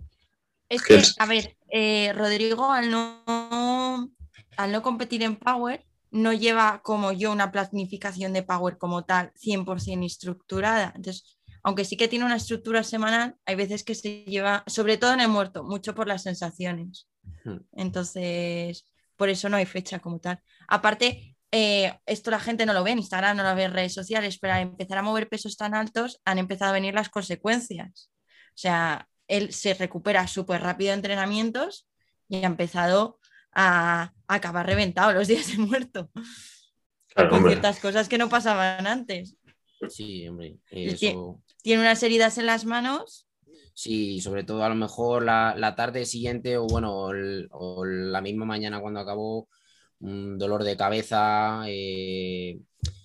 [0.71, 4.11] Es ¿Qué que, a ver, eh, Rodrigo al no,
[4.57, 9.33] al no competir en Power no lleva como yo una planificación de Power como tal
[9.35, 10.93] 100% estructurada.
[10.97, 15.13] Entonces, aunque sí que tiene una estructura semanal, hay veces que se lleva, sobre todo
[15.13, 17.09] en el muerto, mucho por las sensaciones.
[17.73, 20.41] Entonces, por eso no hay fecha como tal.
[20.69, 23.93] Aparte, eh, esto la gente no lo ve en Instagram, no lo ve en redes
[23.93, 28.11] sociales, pero al empezar a mover pesos tan altos han empezado a venir las consecuencias.
[28.51, 31.87] O sea, él se recupera súper rápido de entrenamientos
[32.29, 33.19] y ha empezado
[33.53, 36.11] a, acabar reventado los días de muerto.
[37.31, 39.37] con ciertas cosas que no pasaban antes.
[39.89, 40.59] Sí, hombre.
[40.71, 43.27] Tiene unas heridas en las manos.
[43.75, 47.11] Sí, sobre todo a lo mejor la, tarde siguiente o bueno,
[47.51, 49.49] o, la misma mañana cuando acabó,
[50.01, 52.59] un dolor de cabeza, eh,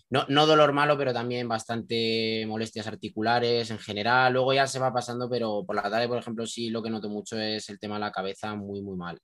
[0.10, 4.34] no, no, dolor malo, pero también bastante molestias articulares en general.
[4.34, 7.10] Luego ya se va pasando, pero por la tarde, por ejemplo, sí lo que noto
[7.10, 9.20] mucho es el tema de la cabeza muy, muy mal.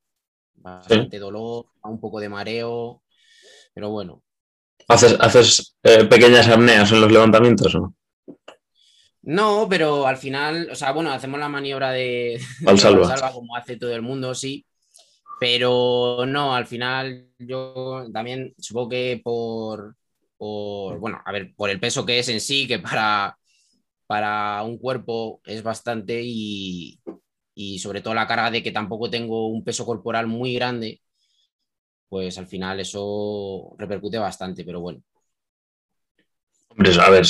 [0.55, 3.01] Bastante dolor, un poco de mareo,
[3.73, 4.23] pero bueno.
[4.87, 7.95] ¿Haces, haces eh, pequeñas apneas en los levantamientos o no?
[9.23, 12.41] No, pero al final, o sea, bueno, hacemos la maniobra de,
[12.77, 14.65] salva como hace todo el mundo, sí.
[15.39, 19.95] Pero no, al final yo también supongo que por,
[20.43, 23.37] bueno, a ver, por el peso que es en sí, que para,
[24.07, 26.99] para un cuerpo es bastante y,
[27.53, 31.01] y sobre todo la carga de que tampoco tengo un peso corporal muy grande,
[32.09, 35.01] pues al final eso repercute bastante, pero bueno.
[36.69, 37.25] Hombre, a ver,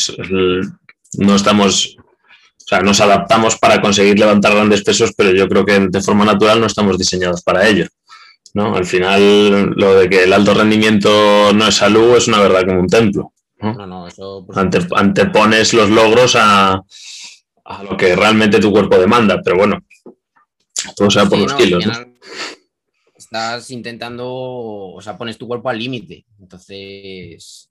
[1.18, 5.80] no estamos, o sea, nos adaptamos para conseguir levantar grandes pesos, pero yo creo que
[5.80, 7.88] de forma natural no estamos diseñados para ello.
[8.54, 8.76] ¿No?
[8.76, 12.82] Al final, lo de que el alto rendimiento no es salud es una verdad como
[12.82, 13.34] un templo.
[13.60, 13.86] ¿no?
[13.86, 14.46] No, eso,
[14.96, 16.82] antepones los logros a,
[17.66, 19.80] a, lo que realmente tu cuerpo demanda, pero bueno,
[20.96, 21.86] todo sea por los kilos.
[23.16, 27.70] Estás intentando, o sea, pones tu cuerpo al límite, entonces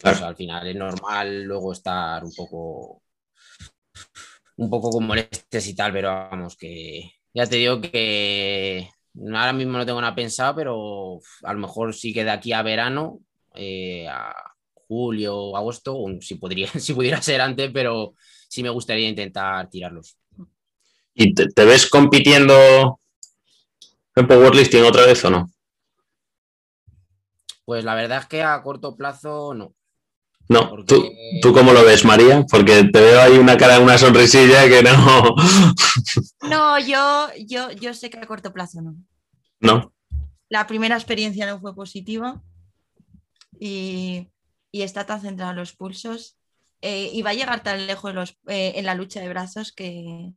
[0.00, 3.02] pues al final es normal luego estar un poco
[4.56, 9.78] un poco con molestias y tal, pero vamos, que ya te digo que ahora mismo
[9.78, 13.20] no tengo nada pensado, pero a lo mejor sí que de aquí a verano,
[13.54, 14.34] eh, a
[14.88, 18.14] julio, agosto, si, podría, si pudiera ser antes, pero
[18.48, 20.16] sí me gustaría intentar tirarlos.
[21.14, 23.00] ¿Y te, te ves compitiendo
[24.14, 25.50] en powerlifting otra vez o no?
[27.64, 29.74] Pues la verdad es que a corto plazo no.
[30.50, 32.44] No, ¿Tú, ¿Tú cómo lo ves, María?
[32.50, 35.36] Porque te veo ahí una cara, una sonrisilla que no.
[36.42, 38.96] No, yo, yo, yo sé que a corto plazo no.
[39.60, 39.92] No.
[40.48, 42.42] La primera experiencia no fue positiva
[43.60, 44.26] y,
[44.72, 46.36] está tan centrado en los pulsos
[46.82, 50.32] eh, y va a llegar tan lejos los, eh, en la lucha de brazos que,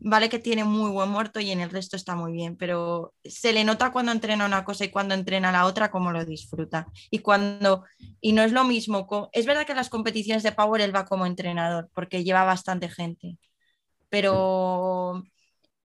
[0.00, 3.52] vale que tiene muy buen muerto y en el resto está muy bien, pero se
[3.52, 6.86] le nota cuando entrena una cosa y cuando entrena la otra cómo lo disfruta.
[7.10, 7.84] Y cuando
[8.20, 11.04] y no es lo mismo, es verdad que en las competiciones de Power él va
[11.04, 13.38] como entrenador porque lleva bastante gente,
[14.08, 15.22] pero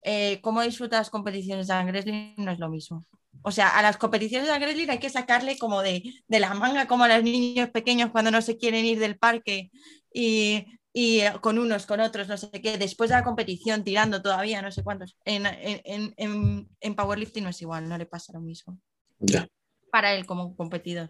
[0.04, 3.06] eh, cómo disfruta las competiciones de Angresly no es lo mismo.
[3.42, 6.88] O sea, a las competiciones de Angresly hay que sacarle como de, de la manga,
[6.88, 9.72] como a los niños pequeños cuando no se quieren ir del parque
[10.14, 14.22] y y eh, con unos, con otros, no sé qué, después de la competición, tirando
[14.22, 15.16] todavía, no sé cuántos.
[15.26, 18.80] En, en, en, en powerlifting no es igual, no le pasa lo mismo.
[19.20, 19.48] Ya.
[19.92, 21.10] Para él como competidor.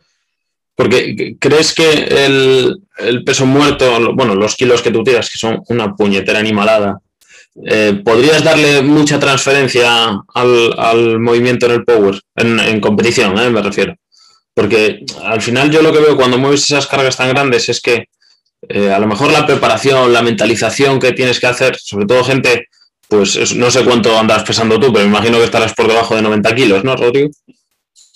[0.75, 5.61] Porque crees que el, el, peso muerto, bueno, los kilos que tú tiras, que son
[5.67, 6.99] una puñetera animalada,
[7.65, 13.49] eh, ¿podrías darle mucha transferencia al, al, movimiento en el power, en, en competición, eh,
[13.49, 13.95] me refiero?
[14.53, 18.05] Porque al final yo lo que veo cuando mueves esas cargas tan grandes es que
[18.67, 22.67] eh, a lo mejor la preparación, la mentalización que tienes que hacer, sobre todo gente,
[23.07, 26.21] pues no sé cuánto andas pesando tú, pero me imagino que estarás por debajo de
[26.21, 27.29] 90 kilos, ¿no, Rodrigo?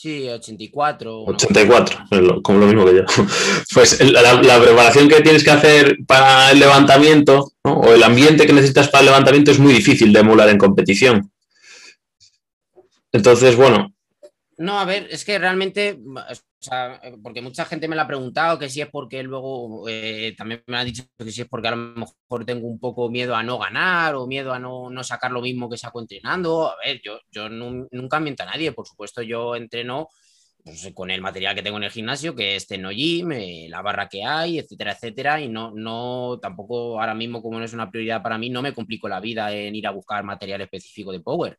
[0.03, 1.23] Sí, 84.
[1.27, 3.03] 84, como lo mismo que yo.
[3.73, 8.89] Pues la, preparación que tienes que hacer para el levantamiento o el ambiente que necesitas
[8.89, 11.32] para el levantamiento es muy difícil de emular en competición.
[13.13, 13.95] Entonces, bueno.
[14.58, 15.97] No, a ver, es que realmente
[16.71, 20.63] eh, porque mucha gente me lo ha preguntado, que si es porque luego eh, también
[20.67, 23.43] me han dicho que si es porque a lo mejor tengo un poco miedo a
[23.43, 26.69] no ganar o miedo a no, no sacar lo mismo que saco entrenando.
[26.69, 30.10] A ver, yo, yo nunca miento a nadie, por supuesto yo entreno
[30.63, 33.82] pues, con el material que tengo en el gimnasio, que es Teno Gym, eh, la
[33.82, 37.89] barra que hay, etcétera, etcétera, y no, no, tampoco ahora mismo como no es una
[37.91, 41.19] prioridad para mí, no me complico la vida en ir a buscar material específico de
[41.21, 41.58] Power.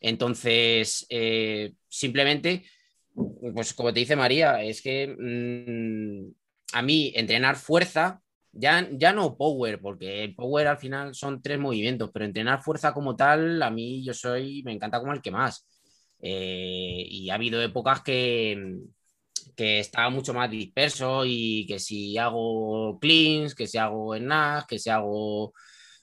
[0.00, 1.06] Entonces,
[1.88, 2.64] simplemente
[3.14, 6.32] pues como te dice María, es que mm,
[6.76, 11.58] a mí entrenar fuerza, ya, ya no power, porque el power al final son tres
[11.58, 15.30] movimientos, pero entrenar fuerza como tal, a mí yo soy, me encanta como el que
[15.30, 15.66] más.
[16.20, 18.78] Eh, y ha habido épocas que,
[19.56, 24.78] que estaba mucho más disperso y que si hago cleans, que si hago snacks, que
[24.78, 25.52] si hago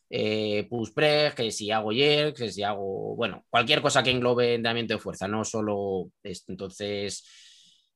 [0.09, 4.55] eh, push press, que si hago jerks, que si hago, bueno, cualquier cosa que englobe
[4.55, 6.51] entrenamiento de fuerza, no solo esto.
[6.51, 7.23] Entonces,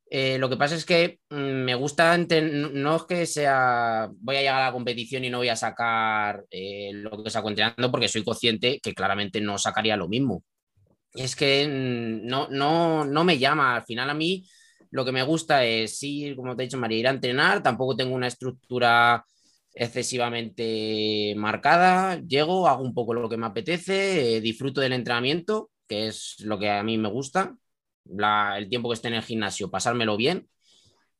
[0.10, 4.40] eh, lo que pasa es que mm, me gusta, no es que sea, voy a
[4.42, 8.10] llegar a la competición y no voy a sacar eh, lo que saco entrenando porque
[8.10, 10.44] soy consciente que claramente no sacaría lo mismo.
[11.14, 14.46] Es que mm, no, no, no me llama, al final a mí
[14.92, 17.96] lo que me gusta es ir, como te he dicho, María, ir a entrenar, tampoco
[17.96, 19.24] tengo una estructura
[19.74, 26.08] excesivamente marcada, llego, hago un poco lo que me apetece, eh, disfruto del entrenamiento, que
[26.08, 27.56] es lo que a mí me gusta,
[28.58, 30.50] el tiempo que esté en el gimnasio, pasármelo bien,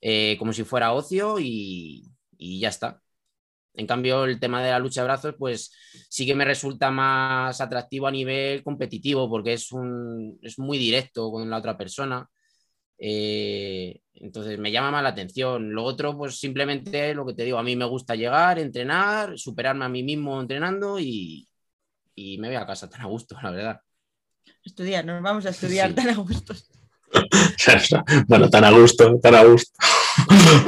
[0.02, 3.02] eh, como si fuera ocio y, ya está.
[3.74, 5.72] En cambio, el tema de la lucha de brazos, pues
[6.10, 11.32] sí que me resulta más atractivo a nivel competitivo, porque es, un, es muy directo
[11.32, 12.28] con la otra persona.
[13.04, 15.74] Eh, entonces me llama más la atención.
[15.74, 19.86] Lo otro, pues simplemente lo que te digo, a mí me gusta llegar, entrenar, superarme
[19.86, 21.48] a mí mismo entrenando y,
[22.16, 23.82] me voy a casa tan a gusto, la verdad.
[24.64, 26.54] Estudiar, nos vamos a estudiar tan a gusto.
[28.28, 29.72] bueno, tan a gusto, tan a gusto.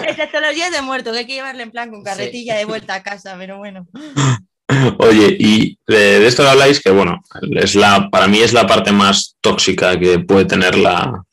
[0.07, 2.95] Excepto los días de muerto, que hay que llevarle en plan con carretilla de vuelta
[2.95, 3.87] a casa, pero bueno.
[4.97, 9.35] Oye, y de, esto habláis que, bueno, es la, para mí es la parte más
[9.41, 11.23] tóxica que puede tener la,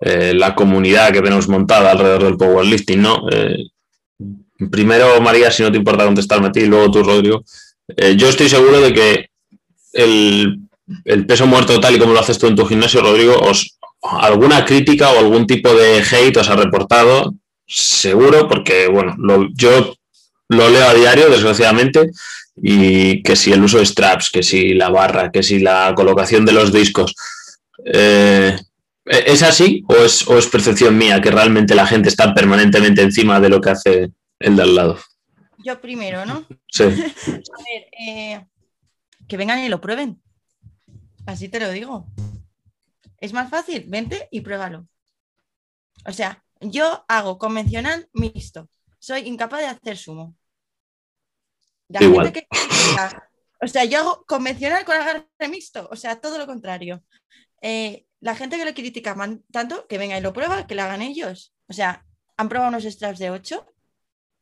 [0.00, 3.26] eh, la comunidad que tenemos montada alrededor del powerlifting, ¿no?
[3.30, 3.56] Eh,
[4.70, 7.44] primero, María, si no te importa contestarme a ti, y luego tú, Rodrigo.
[7.96, 9.30] Eh, yo estoy seguro de que
[9.92, 10.68] el,
[11.26, 15.10] peso muerto tal y como lo haces tú en tu gimnasio, Rodrigo, os, alguna crítica
[15.10, 17.34] o algún tipo de hate os ha reportado,
[17.66, 19.16] seguro, porque, bueno,
[19.54, 19.94] yo
[20.48, 22.10] lo leo a diario, desgraciadamente,
[22.56, 26.44] y que si el uso de straps, que si la barra, que si la colocación
[26.44, 27.14] de los discos.
[27.84, 28.56] ¿E-,
[29.06, 33.38] ¿Es así o es, o es percepción mía que realmente la gente está permanentemente encima
[33.38, 34.98] de lo que hace el de al lado?
[35.58, 36.44] Yo primero, ¿no?
[36.68, 36.82] Sí.
[36.84, 38.46] A ver, eh,
[39.28, 40.20] que vengan y lo prueben.
[41.24, 42.06] Así te lo digo.
[43.18, 44.88] Es más fácil, vente y pruébalo.
[46.04, 48.68] O sea, yo hago convencional mixto.
[48.98, 50.36] Soy incapaz de hacer sumo.
[51.88, 52.32] Igual.
[53.60, 55.88] o sea, yo hago convencional con agarre mixto.
[55.92, 57.04] O sea, todo lo contrario.
[57.62, 59.14] Eh, la gente que lo critica
[59.52, 61.54] tanto, que venga y lo prueba, que lo hagan ellos.
[61.68, 62.04] O sea,
[62.36, 63.64] han probado unos straps de 8,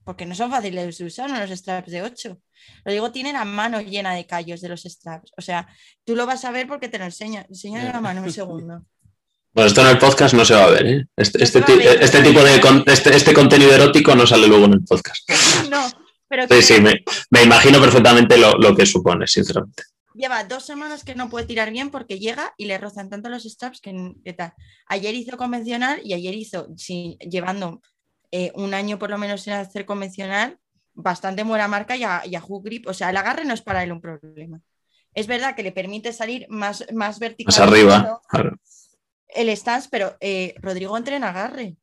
[0.04, 2.38] porque no son fáciles de usar unos straps de 8.
[2.86, 5.32] Lo digo, tienen la mano llena de callos de los straps.
[5.36, 5.68] O sea,
[6.02, 7.44] tú lo vas a ver porque te lo enseño.
[7.46, 8.86] Enseño la mano un segundo.
[9.52, 11.06] Bueno, esto en el podcast no se va a ver, ¿eh?
[11.14, 11.58] Este, este,
[12.02, 15.28] este tipo de este, este, contenido erótico no sale luego en el podcast.
[15.70, 15.90] No,
[16.26, 21.14] pero sí, sí, me, imagino perfectamente lo, lo que supone, sinceramente lleva dos semanas que
[21.14, 24.54] no puede tirar bien porque llega y le rozan tanto los straps que, tal.
[24.86, 27.82] Ayer hizo convencional y ayer hizo, llevando
[28.30, 30.58] eh, un año por lo menos en hacer convencional,
[30.94, 32.86] bastante buena marca y a, y hook grip.
[32.88, 34.60] O sea, el agarre no es para él un problema.
[35.12, 37.52] Es verdad que le permite salir más, más vertical.
[37.52, 38.20] Más arriba.
[39.28, 41.76] El stance, pero eh, Rodrigo entra en agarre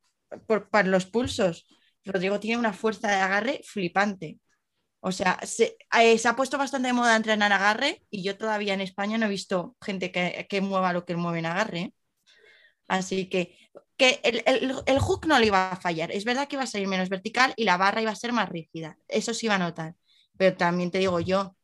[0.48, 1.68] por, para los pulsos.
[2.06, 4.40] Rodrigo tiene una fuerza de agarre flipante.
[5.04, 8.82] O sea, eh, se, ha puesto bastante de moda entrenar agarre y yo todavía en
[8.82, 11.94] España no he visto gente que, mueva lo que mueve en agarre.
[12.88, 13.58] Así que,
[13.98, 16.12] que el, hook no le iba a fallar.
[16.12, 18.50] Es verdad que iba a salir menos vertical y la barra iba a ser más
[18.50, 18.98] rígida.
[19.08, 19.96] Eso sí iba a notar.
[20.38, 21.56] Pero también te digo yo,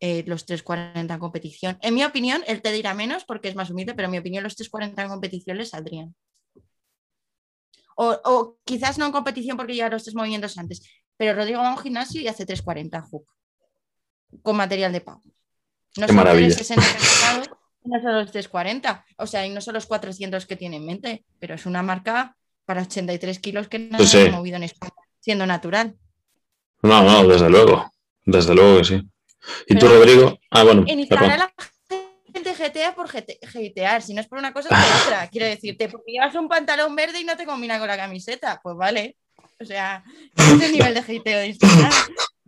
[0.00, 1.78] eh, los 340 en competición.
[1.80, 4.44] En mi opinión, él te dirá menos porque es más humilde, pero en mi opinión,
[4.44, 6.14] los 340 en competición le saldrían.
[7.96, 10.82] O, o, quizás no en competición porque ya los tres movimientos antes,
[11.16, 13.26] pero Rodrigo va a un gimnasio y hace 340 hook
[14.42, 15.22] con material de pago.
[15.96, 16.56] No Qué maravilla.
[17.84, 21.24] no son los 340, o sea, y no son los 400 que tiene en mente,
[21.38, 25.46] pero es una marca para 83 kilos que no se ha movido en España, siendo
[25.46, 25.96] natural.
[26.82, 27.90] No, no, desde luego,
[28.24, 29.02] desde luego que sí.
[29.68, 30.38] ¿Y tú, Rodrigo?
[30.50, 30.84] Ah, bueno.
[30.86, 31.52] En Instagram la
[32.34, 35.28] gente GTA por GTR, si no es por una cosa, por otra.
[35.28, 38.76] Quiero decirte, porque llevas un pantalón verde y no te combina con la camiseta, pues
[38.76, 39.16] vale.
[39.58, 40.04] O sea,
[40.36, 41.92] es el nivel de hateo de Instagram.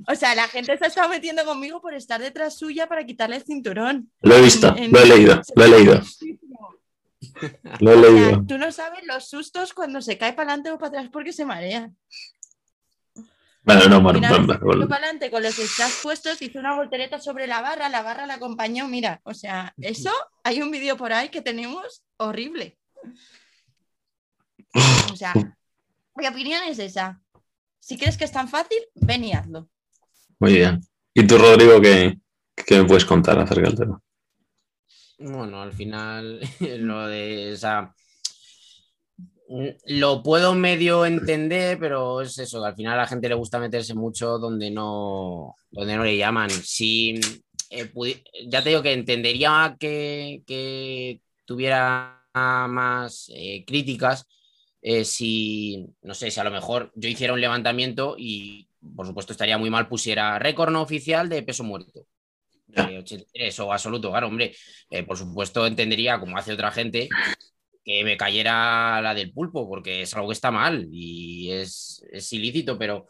[0.07, 3.37] O sea, la gente se ha estado metiendo conmigo por estar detrás suya para quitarle
[3.37, 4.11] el cinturón.
[4.21, 6.01] Lo he visto, lo he leído, lo he leído.
[7.81, 8.45] Lo he leído.
[8.47, 11.45] tú no sabes los sustos cuando se cae para adelante o para atrás porque se
[11.45, 11.91] marea.
[13.63, 14.21] Bueno, no, bueno,
[14.63, 18.27] bueno, para adelante con los straps puestos, hizo una voltereta sobre la barra, la barra
[18.27, 20.11] la acompañó, mira, o sea, eso
[20.43, 22.79] hay un vídeo por ahí que tenemos horrible.
[25.13, 25.33] O sea,
[26.19, 27.21] mi opinión es esa.
[27.79, 29.71] Si crees que es tan fácil, ven y hazlo.
[30.41, 30.81] Muy bien.
[31.14, 32.19] ¿Y tú, Rodrigo, qué,
[32.71, 34.03] me puedes contar acerca del tema?
[35.19, 37.95] Bueno, al final, lo de esa.
[39.87, 43.59] Lo puedo medio entender, pero es eso, que al final a la gente le gusta
[43.59, 46.51] meterse mucho donde no, donde no le llaman.
[46.51, 47.19] Si
[47.71, 47.91] eh,
[48.47, 54.27] ya te digo que entendería que, que tuviera más eh, críticas
[54.83, 59.33] eh, si, no sé, si a lo mejor yo hiciera un levantamiento y, por supuesto,
[59.33, 62.07] estaría muy mal pusiera récord no oficial de peso muerto.
[62.76, 64.55] 83 o absoluto, claro, hombre,
[65.07, 67.09] por supuesto entendería, como hace otra gente,
[67.89, 72.31] que me cayera la del pulpo, porque es algo que está mal y es, es
[72.35, 73.09] ilícito, pero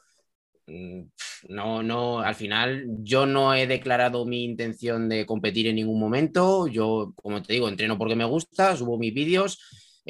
[0.69, 1.01] mm,
[1.49, 6.69] no, no, al final yo no he declarado mi intención de competir en ningún momento.
[6.69, 9.59] Yo, como te digo, entreno porque me gusta, subo mis vídeos.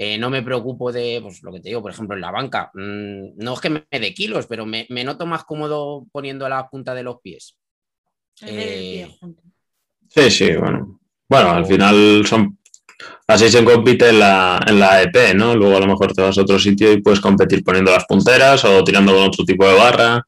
[0.01, 2.71] Eh, no me preocupo de, pues lo que te digo, por ejemplo, en la banca.
[2.73, 6.95] Mm, no es que me dé kilos, pero me, noto más cómodo poniendo la punta
[6.95, 7.57] de los pies.
[8.43, 9.09] Eh,
[10.09, 11.01] sí, sí, bueno.
[11.29, 12.57] Bueno, al final son
[13.27, 15.57] Así se compite en la, en la EP, ¿no?
[15.57, 18.65] Luego a lo mejor te vas a otro sitio y puedes competir poniendo las punteras
[18.65, 20.25] o tirando con otro tipo de barra.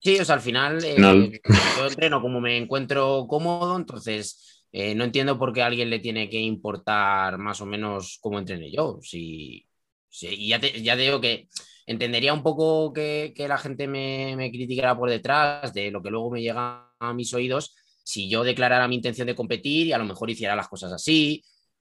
[0.00, 5.04] Sí, o sea, al final, eh, yo entreno como me encuentro cómodo, entonces eh, no
[5.04, 8.98] entiendo por qué a alguien le tiene que importar más o menos cómo entrene yo.
[9.02, 9.66] Si,
[10.10, 10.58] ya,
[10.96, 11.48] digo que
[11.86, 16.30] entendería un poco que, la gente me, me, criticara por detrás de lo que luego
[16.30, 20.04] me llega a mis oídos si yo declarara mi intención de competir y a lo
[20.04, 21.44] mejor hiciera las cosas así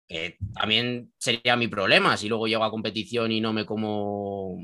[0.09, 4.57] que también sería mi problema si luego llego a competición y no me como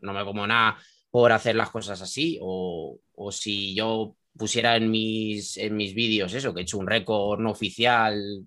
[0.00, 0.78] no me como nada
[1.10, 2.98] por hacer las cosas así o,
[3.30, 7.50] si yo pusiera en mis, en mis vídeos eso, que he hecho un récord no
[7.50, 8.44] oficial,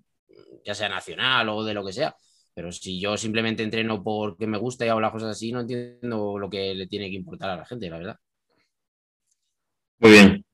[0.64, 2.14] ya sea nacional o de lo que sea.
[2.54, 6.38] Pero si yo simplemente entreno porque me gusta y hago las cosas así, no entiendo
[6.38, 8.16] lo que le tiene que importar a la gente, la verdad.
[10.00, 10.44] Muy bien.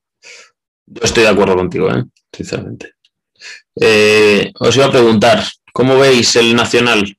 [0.86, 2.04] Yo estoy de acuerdo contigo, ¿eh?
[2.32, 2.92] sinceramente.
[3.74, 7.16] Eh, os iba a preguntar, ¿cómo veis el Nacional?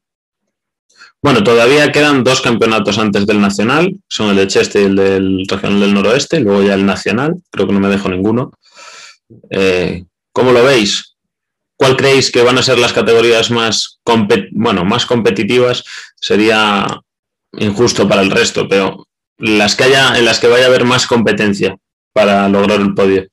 [1.25, 5.47] Bueno, todavía quedan dos campeonatos antes del Nacional, son el de Cheste y el del
[5.49, 8.51] Regional del Noroeste, luego ya el Nacional, creo que no me dejo ninguno.
[9.49, 11.15] Eh, ¿Cómo lo veis?
[11.77, 13.99] ¿Cuál creéis que van a ser las categorías más,
[14.51, 15.83] bueno, más competitivas?
[16.15, 16.85] Sería
[17.53, 19.07] injusto para el resto, pero
[19.39, 21.75] las que haya, en las que vaya a haber más competencia
[22.13, 23.27] para lograr el podio.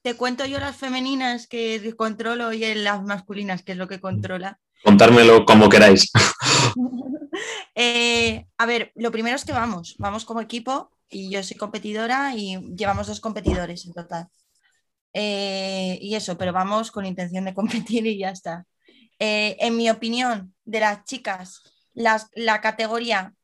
[0.00, 4.58] Te cuento yo las femeninas que controlo y las masculinas, que es lo que controla.
[4.84, 6.10] Contármelo como queráis.
[7.74, 12.34] Eh, a ver, lo primero es que vamos, vamos como equipo y yo soy competidora
[12.34, 14.28] y llevamos dos competidores en total.
[15.14, 18.66] Eh, y eso, pero vamos con intención de competir y ya está.
[19.18, 21.62] Eh, en mi opinión, de las chicas,
[21.94, 23.34] las, la categoría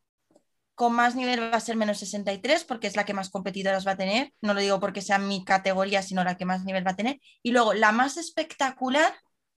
[0.75, 3.93] con más nivel va a ser menos 63 porque es la que más competidoras va
[3.93, 4.33] a tener.
[4.43, 7.21] No lo digo porque sea mi categoría, sino la que más nivel va a tener.
[7.43, 9.15] Y luego la más espectacular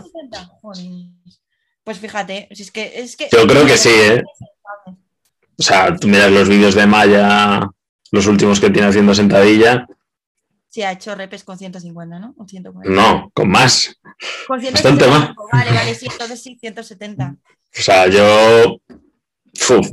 [1.84, 3.30] Pues fíjate, es que, es que.
[3.32, 4.24] Yo creo que sí, ¿eh?
[5.58, 7.66] O sea, tú miras los vídeos de Maya,
[8.12, 9.88] los últimos que tiene haciendo sentadilla.
[10.70, 12.36] Sí, ha hecho repes con 150, ¿no?
[12.86, 13.98] No, con más.
[14.48, 14.72] Con 170.
[14.72, 15.36] Bastante más.
[15.52, 17.36] Vale, vale, sí, entonces sí, 170.
[17.78, 18.82] O sea, yo.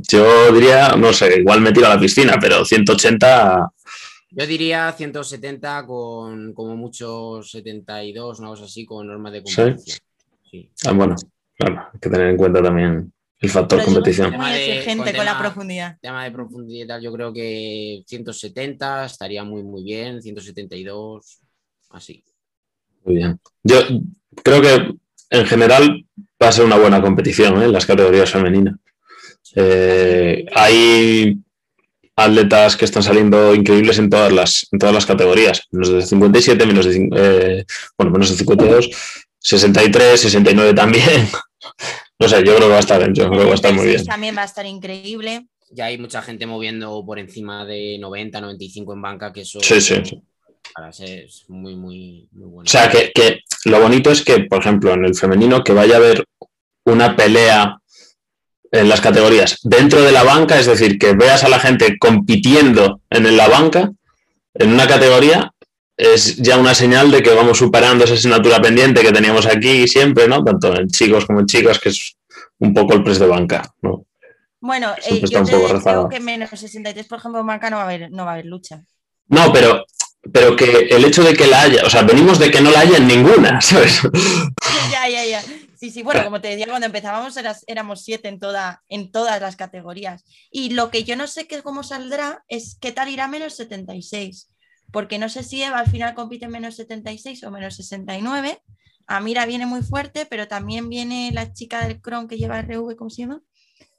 [0.09, 3.71] yo diría, no sé, igual me tiro a la piscina, pero 180
[4.35, 10.01] yo diría 170 con como mucho 72, una cosa así, con normas de competición.
[10.49, 10.71] ¿Sí?
[10.85, 11.15] Ah, bueno,
[11.55, 14.31] claro, hay que tener en cuenta también el factor competición.
[14.37, 15.97] Muy exigente con, la profundidad.
[16.01, 21.41] Tema de profundidad, yo creo que 170 estaría muy, muy bien, 172,
[21.89, 22.23] así.
[23.03, 23.37] Muy bien.
[23.61, 23.81] Yo
[24.41, 24.95] creo que
[25.29, 26.05] en general
[26.41, 27.65] va a ser una buena competición ¿eh?
[27.65, 28.75] en las categorías femeninas.
[29.55, 31.37] Eh, hay
[32.15, 35.67] atletas que están saliendo increíbles en todas las, en todas las categorías.
[35.71, 37.65] Menos de 57, menos de, eh,
[37.97, 38.89] bueno, menos de 52,
[39.37, 41.27] 63, 69 también.
[42.23, 43.85] No sé, yo creo que va a estar, yo creo que va a estar muy
[43.85, 44.05] bien.
[44.05, 45.47] También va a estar increíble.
[45.71, 49.81] Ya hay mucha gente moviendo por encima de 90, 95 en banca, que eso sí,
[49.81, 50.21] sí, sí.
[50.73, 52.67] para ser muy, muy, muy bueno.
[52.67, 55.95] O sea, que, que lo bonito es que, por ejemplo, en el femenino, que vaya
[55.95, 56.25] a haber
[56.85, 57.77] una pelea
[58.71, 63.01] en las categorías dentro de la banca, es decir, que veas a la gente compitiendo
[63.09, 63.91] en la banca,
[64.55, 65.52] en una categoría,
[65.95, 70.27] es ya una señal de que vamos superando esa asignatura pendiente que teníamos aquí siempre,
[70.27, 70.43] ¿no?
[70.43, 72.15] Tanto en chicos como en chicas, que es
[72.59, 74.05] un poco el precio de banca, ¿no?
[74.59, 77.85] Bueno, eh, yo te digo que menos 63, por ejemplo, en banca no va a
[77.85, 78.81] haber, no va a haber lucha.
[79.27, 79.83] No, pero,
[80.31, 82.79] pero que el hecho de que la haya, o sea, venimos de que no la
[82.79, 84.01] haya en ninguna, ¿sabes?
[84.89, 85.41] ya, ya, ya.
[85.75, 87.35] Sí, sí, bueno, como te decía, cuando empezábamos
[87.67, 90.23] éramos siete en, toda, en todas las categorías.
[90.49, 94.52] Y lo que yo no sé que cómo saldrá es qué tal irá menos 76.
[94.93, 98.61] Porque no sé si Eva al final compite menos 76 o menos 69.
[99.07, 103.09] Amira viene muy fuerte, pero también viene la chica del Cron que lleva RV, ¿cómo
[103.09, 103.41] se llama?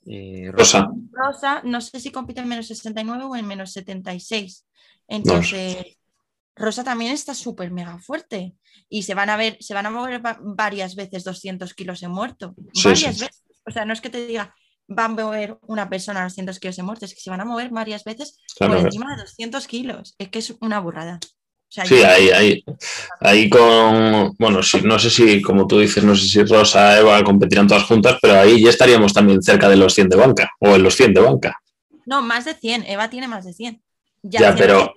[0.07, 0.89] Eh, Rosa.
[1.11, 4.67] Rosa, no sé si compite en menos 69 o en menos 76.
[5.09, 5.99] Entonces,
[6.55, 8.55] Rosa también está súper mega fuerte
[8.89, 12.55] y se van a ver, se van a mover varias veces 200 kilos en muerto.
[12.85, 13.43] varias veces.
[13.67, 14.55] O sea, no es que te diga,
[14.87, 17.71] van a mover una persona 200 kilos en muerto, es que se van a mover
[17.71, 20.15] varias veces por encima de 200 kilos.
[20.19, 21.21] Es que es una burrada.
[21.69, 22.65] sí, ahí, ahí,
[23.21, 27.67] ahí con, bueno, no sé si, como tú dices, no sé si Rosa, Eva competirán
[27.67, 30.83] todas juntas, pero ahí ya estaríamos también cerca de los 100 de banca o en
[30.83, 31.61] los 100 de banca.
[32.07, 33.83] No, más de 100, Eva tiene más de 100.
[34.23, 34.93] Ya, pero...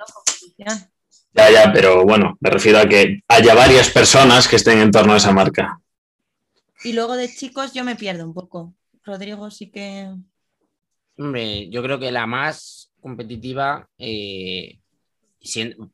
[0.57, 5.13] Ya, ya, pero bueno, me refiero a que haya varias personas que estén en torno
[5.13, 5.79] a esa marca.
[6.83, 8.73] Y luego de chicos yo me pierdo un poco.
[9.07, 10.13] Rodrigo sí que...
[11.17, 14.79] Hombre, yo creo que la más competitiva, eh,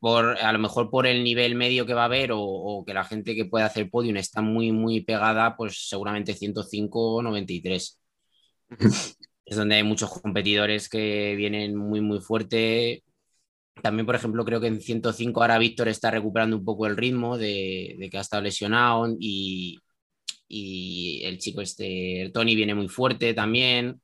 [0.00, 3.04] por, a lo mejor por el nivel medio que va a haber o, que la
[3.04, 8.00] gente que puede hacer podium está muy, muy pegada, pues seguramente 105 o 93.
[9.44, 13.04] es donde hay muchos competidores que vienen muy, muy fuerte.
[13.82, 17.38] También, por ejemplo, creo que en 105 ahora Víctor está recuperando un poco el ritmo
[17.38, 19.78] de, que ha estado lesionado y,
[20.48, 24.00] el chico este, Tony viene muy fuerte también.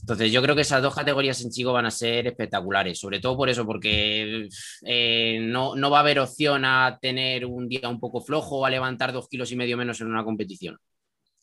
[0.00, 3.38] Entonces yo creo que esas dos categorías en chico van a ser espectaculares, sobre todo
[3.38, 4.48] por eso, porque
[4.82, 8.66] eh, no, no, va a haber opción a tener un día un poco flojo o
[8.66, 10.76] a levantar dos kilos y medio menos en una competición.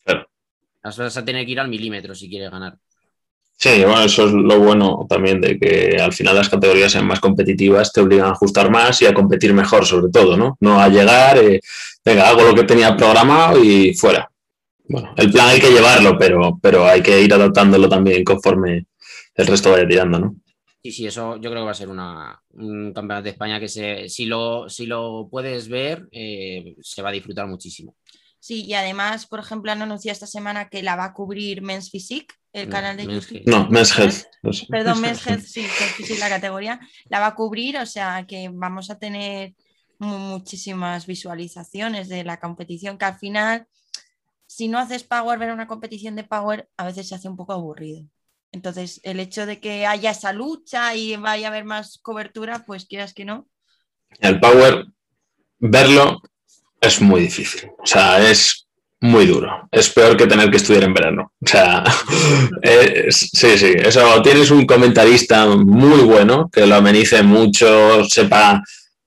[0.04, 0.30] Claro.
[0.84, 2.78] Vas a tener que ir al milímetro si quieres ganar.
[3.62, 7.20] Sí, bueno, eso es lo bueno también de que al final las categorías sean más
[7.20, 10.58] competitivas, te obligan a ajustar más y a competir mejor, sobre todo, ¿no?
[10.62, 11.62] No a llegar, eh,
[12.04, 14.28] venga, hago lo que tenía programado y fuera.
[14.86, 18.88] Bueno, el plan hay que llevarlo, pero, pero hay que ir adaptándolo también conforme
[19.36, 20.36] el resto vaya tirando, ¿no?
[20.82, 23.70] Sí, sí, eso yo creo que va a ser una, un campeonato de España que
[23.70, 27.96] se, si, lo, si lo puedes ver, eh, se va a disfrutar muchísimo.
[28.40, 31.92] Sí, y además, por ejemplo, han anunciado esta semana que la va a cubrir Men's
[31.92, 33.44] Physique, el canal de YouTube.
[33.46, 34.24] No, Men's Health.
[34.70, 35.66] Perdón, Men's Health, sí,
[36.04, 36.80] sí, la categoría.
[37.06, 39.54] La va a cubrir, o sea que vamos a tener
[40.00, 43.68] muchísimas visualizaciones de la competición, que al final,
[44.48, 47.54] si no haces Power, ver una competición de Power, a veces se hace un poco
[47.54, 48.06] aburrido.
[48.52, 52.86] Entonces, el hecho de que haya esa lucha y vaya a haber más cobertura, pues
[52.86, 53.48] quieras que no.
[54.20, 54.86] El Power,
[55.60, 56.22] verlo
[56.82, 57.72] es muy difícil.
[57.78, 58.68] O sea, es
[59.02, 59.68] muy duro.
[59.72, 61.34] Es peor que tener que estudiar en verano.
[61.44, 61.84] O sea,
[63.10, 63.74] sí, sí.
[63.78, 68.62] Eso, tienes un comentarista muy bueno que lo amenice mucho, sepa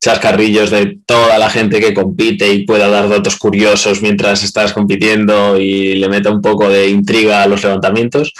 [0.05, 5.59] chascarrillos de toda la gente que compite y pueda dar datos curiosos mientras estás compitiendo
[5.59, 8.34] y le meta un poco de intriga a los levantamientos,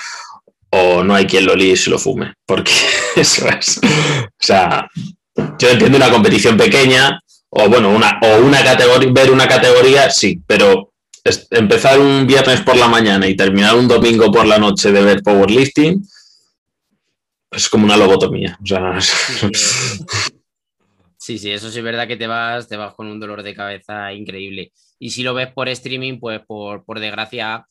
[0.69, 2.73] o no hay quien lo líe y se lo fume, porque
[3.17, 3.79] eso es.
[3.79, 4.89] O sea,
[5.59, 10.41] yo entiendo una competición pequeña, o bueno, una, o una categoría, ver una categoría, sí,
[10.47, 10.94] pero
[11.51, 15.23] empezar un viernes por la mañana y terminar un domingo por la noche de ver
[15.23, 16.07] powerlifting
[17.51, 18.59] es como una lobotomía.
[21.17, 23.55] sí, sí, eso sí es verdad que te vas, te vas con un dolor de
[23.55, 24.73] cabeza increíble.
[24.99, 27.67] Y si lo ves por streaming, pues por, desgracia,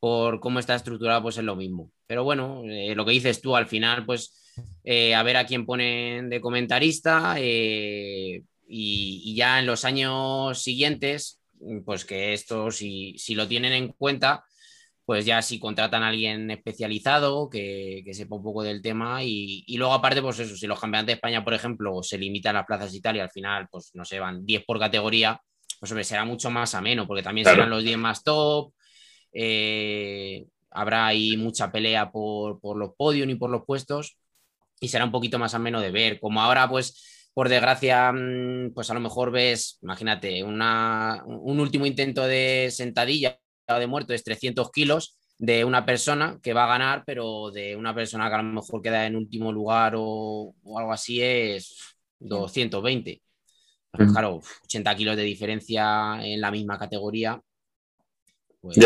[0.00, 1.90] por cómo está estructurado, pues es lo mismo.
[2.06, 5.66] Pero bueno, eh, lo que dices tú al final, pues eh, a ver a quién
[5.66, 7.36] ponen de comentarista.
[7.38, 11.40] Eh, y, ya en los años siguientes,
[11.84, 14.44] pues que esto, si, lo tienen en cuenta,
[15.04, 19.94] pues ya si contratan a alguien especializado que, sepa un poco del tema y, luego
[19.94, 22.94] aparte, pues eso, si los campeonatos de España, por ejemplo, se limitan a las plazas
[22.94, 25.40] y tal y al final, pues no sé, van 10 por categoría,
[25.80, 28.72] pues hombre, será mucho más ameno porque también serán los 10 más top,
[29.32, 34.16] eh, habrá ahí mucha pelea por, por los podios y por los puestos
[34.80, 38.90] y será un poquito más ameno de ver, como ahora pues por desgracia, mm, pues
[38.90, 44.72] a lo mejor ves, imagínate, un último intento de sentadilla o de muerto es 300
[44.72, 48.42] kilos de una persona que va a ganar, pero de una persona que a lo
[48.42, 51.78] mejor queda en último lugar o, algo así es
[52.18, 53.22] 220.
[53.92, 57.40] Pues, claro, 80 kilos de diferencia en la misma categoría.
[58.60, 58.78] Pues,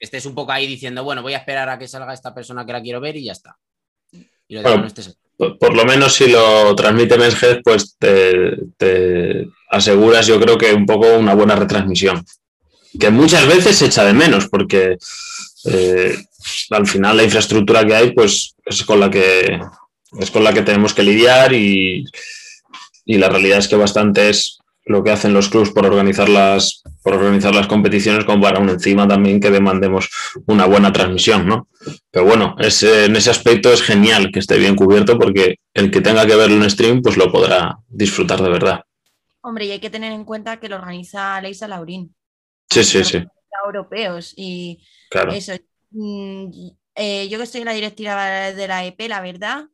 [0.00, 2.72] estés un poco ahí diciendo, bueno, voy a esperar a que salga esta persona que
[2.72, 3.56] la quiero ver y ya está.
[4.50, 9.46] Y lo Bueno, estés- por, por lo menos si lo transmite Menshead, pues te, te
[9.70, 12.24] aseguras, yo creo que un poco una buena retransmisión.
[12.98, 14.98] Que muchas veces se echa de menos, porque
[15.66, 16.16] eh,
[16.70, 19.60] al final la infraestructura que hay, pues es con la que
[20.18, 22.04] es con la que tenemos que lidiar y,
[23.04, 26.82] y la realidad es que bastante es lo que hacen los clubs por organizar las,
[27.02, 30.08] por organizar las competiciones, como para aún encima también que demandemos
[30.46, 31.68] una buena transmisión, ¿no?
[32.10, 36.00] Pero bueno, es, en ese aspecto es genial que esté bien cubierto porque el que
[36.00, 38.80] tenga que verlo en stream, pues lo podrá disfrutar de verdad.
[39.42, 42.14] Hombre, y hay que tener en cuenta que lo organiza Leisa Laurín.
[42.68, 43.24] Sí, sí, sí,
[43.64, 45.32] Europeos y claro.
[45.32, 45.52] eso.
[45.90, 46.50] mm,
[46.94, 49.66] eh, yo que estoy en la directiva de la EP, la verdad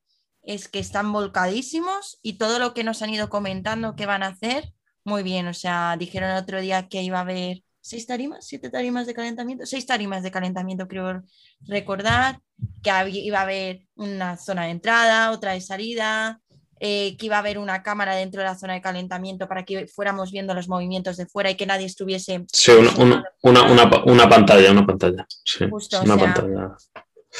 [0.43, 4.29] es que están volcadísimos y todo lo que nos han ido comentando que van a
[4.29, 4.73] hacer,
[5.07, 5.47] muy bien.
[5.47, 9.15] O sea, dijeron el otro día que iba a haber seis tarimas, siete tarimas de
[9.15, 11.23] calentamiento, seis tarimas de calentamiento, creo
[11.61, 12.41] recordar,
[12.83, 16.41] que había- iba a haber una zona de entrada, otra de salida,
[16.81, 19.87] eh, que iba a haber una cámara dentro de la zona de calentamiento para que
[19.87, 23.89] fuéramos viendo los movimientos de fuera y que nadie estuviese Sí, una, una, una, una
[23.91, 25.27] pa- una pantalla, una pantalla.
[25.45, 26.77] Sí, Justo, una o sea, pantalla.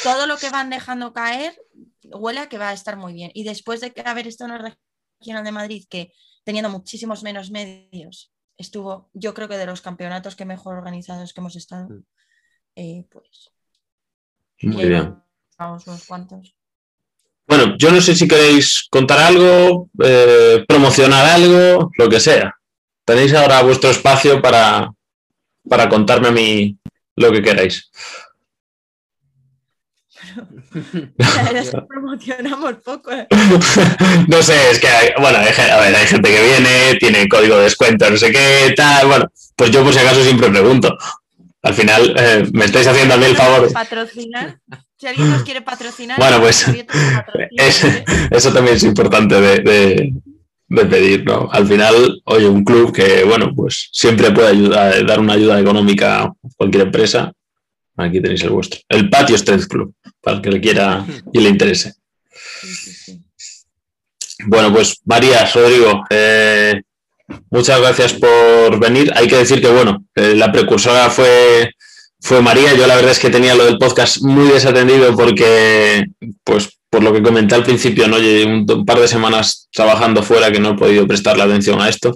[0.05, 1.61] todo lo que van dejando caer
[2.05, 3.31] huele a que va a estar muy bien.
[3.35, 4.77] Y después de que haber estado en el
[5.21, 6.13] regional de Madrid, que
[6.47, 11.41] teniendo muchísimos menos medios, estuvo, yo creo que de los campeonatos que mejor organizados que
[11.41, 12.05] hemos estado, Mm.
[12.77, 13.51] eh, pues.
[14.63, 15.17] Muy bien.
[15.59, 16.55] Vamos unos cuantos.
[17.49, 22.55] Bueno, yo no sé si queréis contar algo, eh, promocionar algo, lo que sea.
[23.05, 24.91] Tenéis ahora vuestro espacio para,
[25.69, 26.79] para contarme a mí
[27.17, 27.91] lo que queráis.
[30.35, 30.66] La verdad es que
[31.89, 33.13] promocionamos poco.
[33.13, 33.27] ¿eh?
[34.29, 37.57] no sé, es que hay, bueno, hay, a ver, hay gente que viene, tiene código
[37.59, 39.07] de descuento, no sé qué, tal.
[39.09, 40.97] Bueno, pues yo por si acaso siempre pregunto.
[41.63, 43.73] Al final eh, me estáis haciendo a mí el favor.
[43.73, 44.59] Patrocinar.
[44.99, 46.67] Si alguien nos quiere patrocinar, Bueno, pues,
[47.57, 48.05] es- ¿eh?
[48.31, 50.13] Eso también es importante de, de-
[50.69, 51.49] de pedir, ¿no?
[51.53, 56.23] Al final, oye, un club que, bueno, pues siempre puede ayudar, dar una ayuda económica
[56.23, 57.33] a cualquier empresa.
[57.97, 58.81] Aquí tenéis el vuestro.
[58.89, 61.95] El Patio Strength Club, para el que le quiera y le interese.
[64.45, 66.83] Bueno, pues María, Rodrigo, eh,
[67.51, 69.11] muchas gracias por venir.
[69.17, 71.71] Hay que decir que, bueno, eh, la precursora fue,
[72.21, 72.75] fue María.
[72.75, 76.05] Yo la verdad es que tenía lo del podcast muy desatendido porque,
[76.45, 78.19] pues, por lo que comenté al principio, ¿no?
[78.19, 82.13] Llevo un, par de semanas trabajando fuera que no he podido prestarle atención a esto.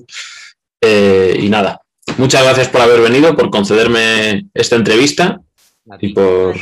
[0.83, 1.81] Eh, y nada,
[2.19, 5.41] muchas gracias por haber venido, por concederme esta entrevista.
[6.01, 6.57] Y por,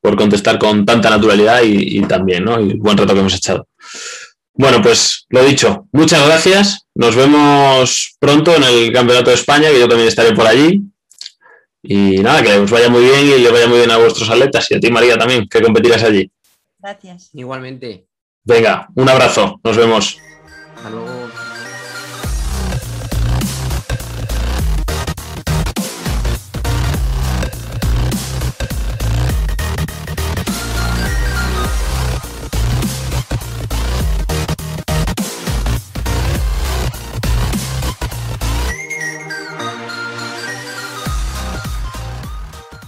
[0.00, 2.60] por contestar con tanta naturalidad y, y también, ¿no?
[2.60, 3.66] Y el buen rato que hemos echado.
[4.54, 6.86] Bueno, pues lo dicho, muchas gracias.
[6.94, 10.82] Nos vemos pronto en el Campeonato de España, que yo también estaré por allí.
[11.82, 14.70] Y nada, que os vaya muy bien y le vaya muy bien a vuestros atletas
[14.70, 16.30] y a ti, María, también, que competirás allí.
[16.78, 17.30] Gracias.
[17.32, 18.06] Igualmente.
[18.44, 20.18] Venga, un abrazo, nos vemos.
[20.76, 21.39] Hasta luego.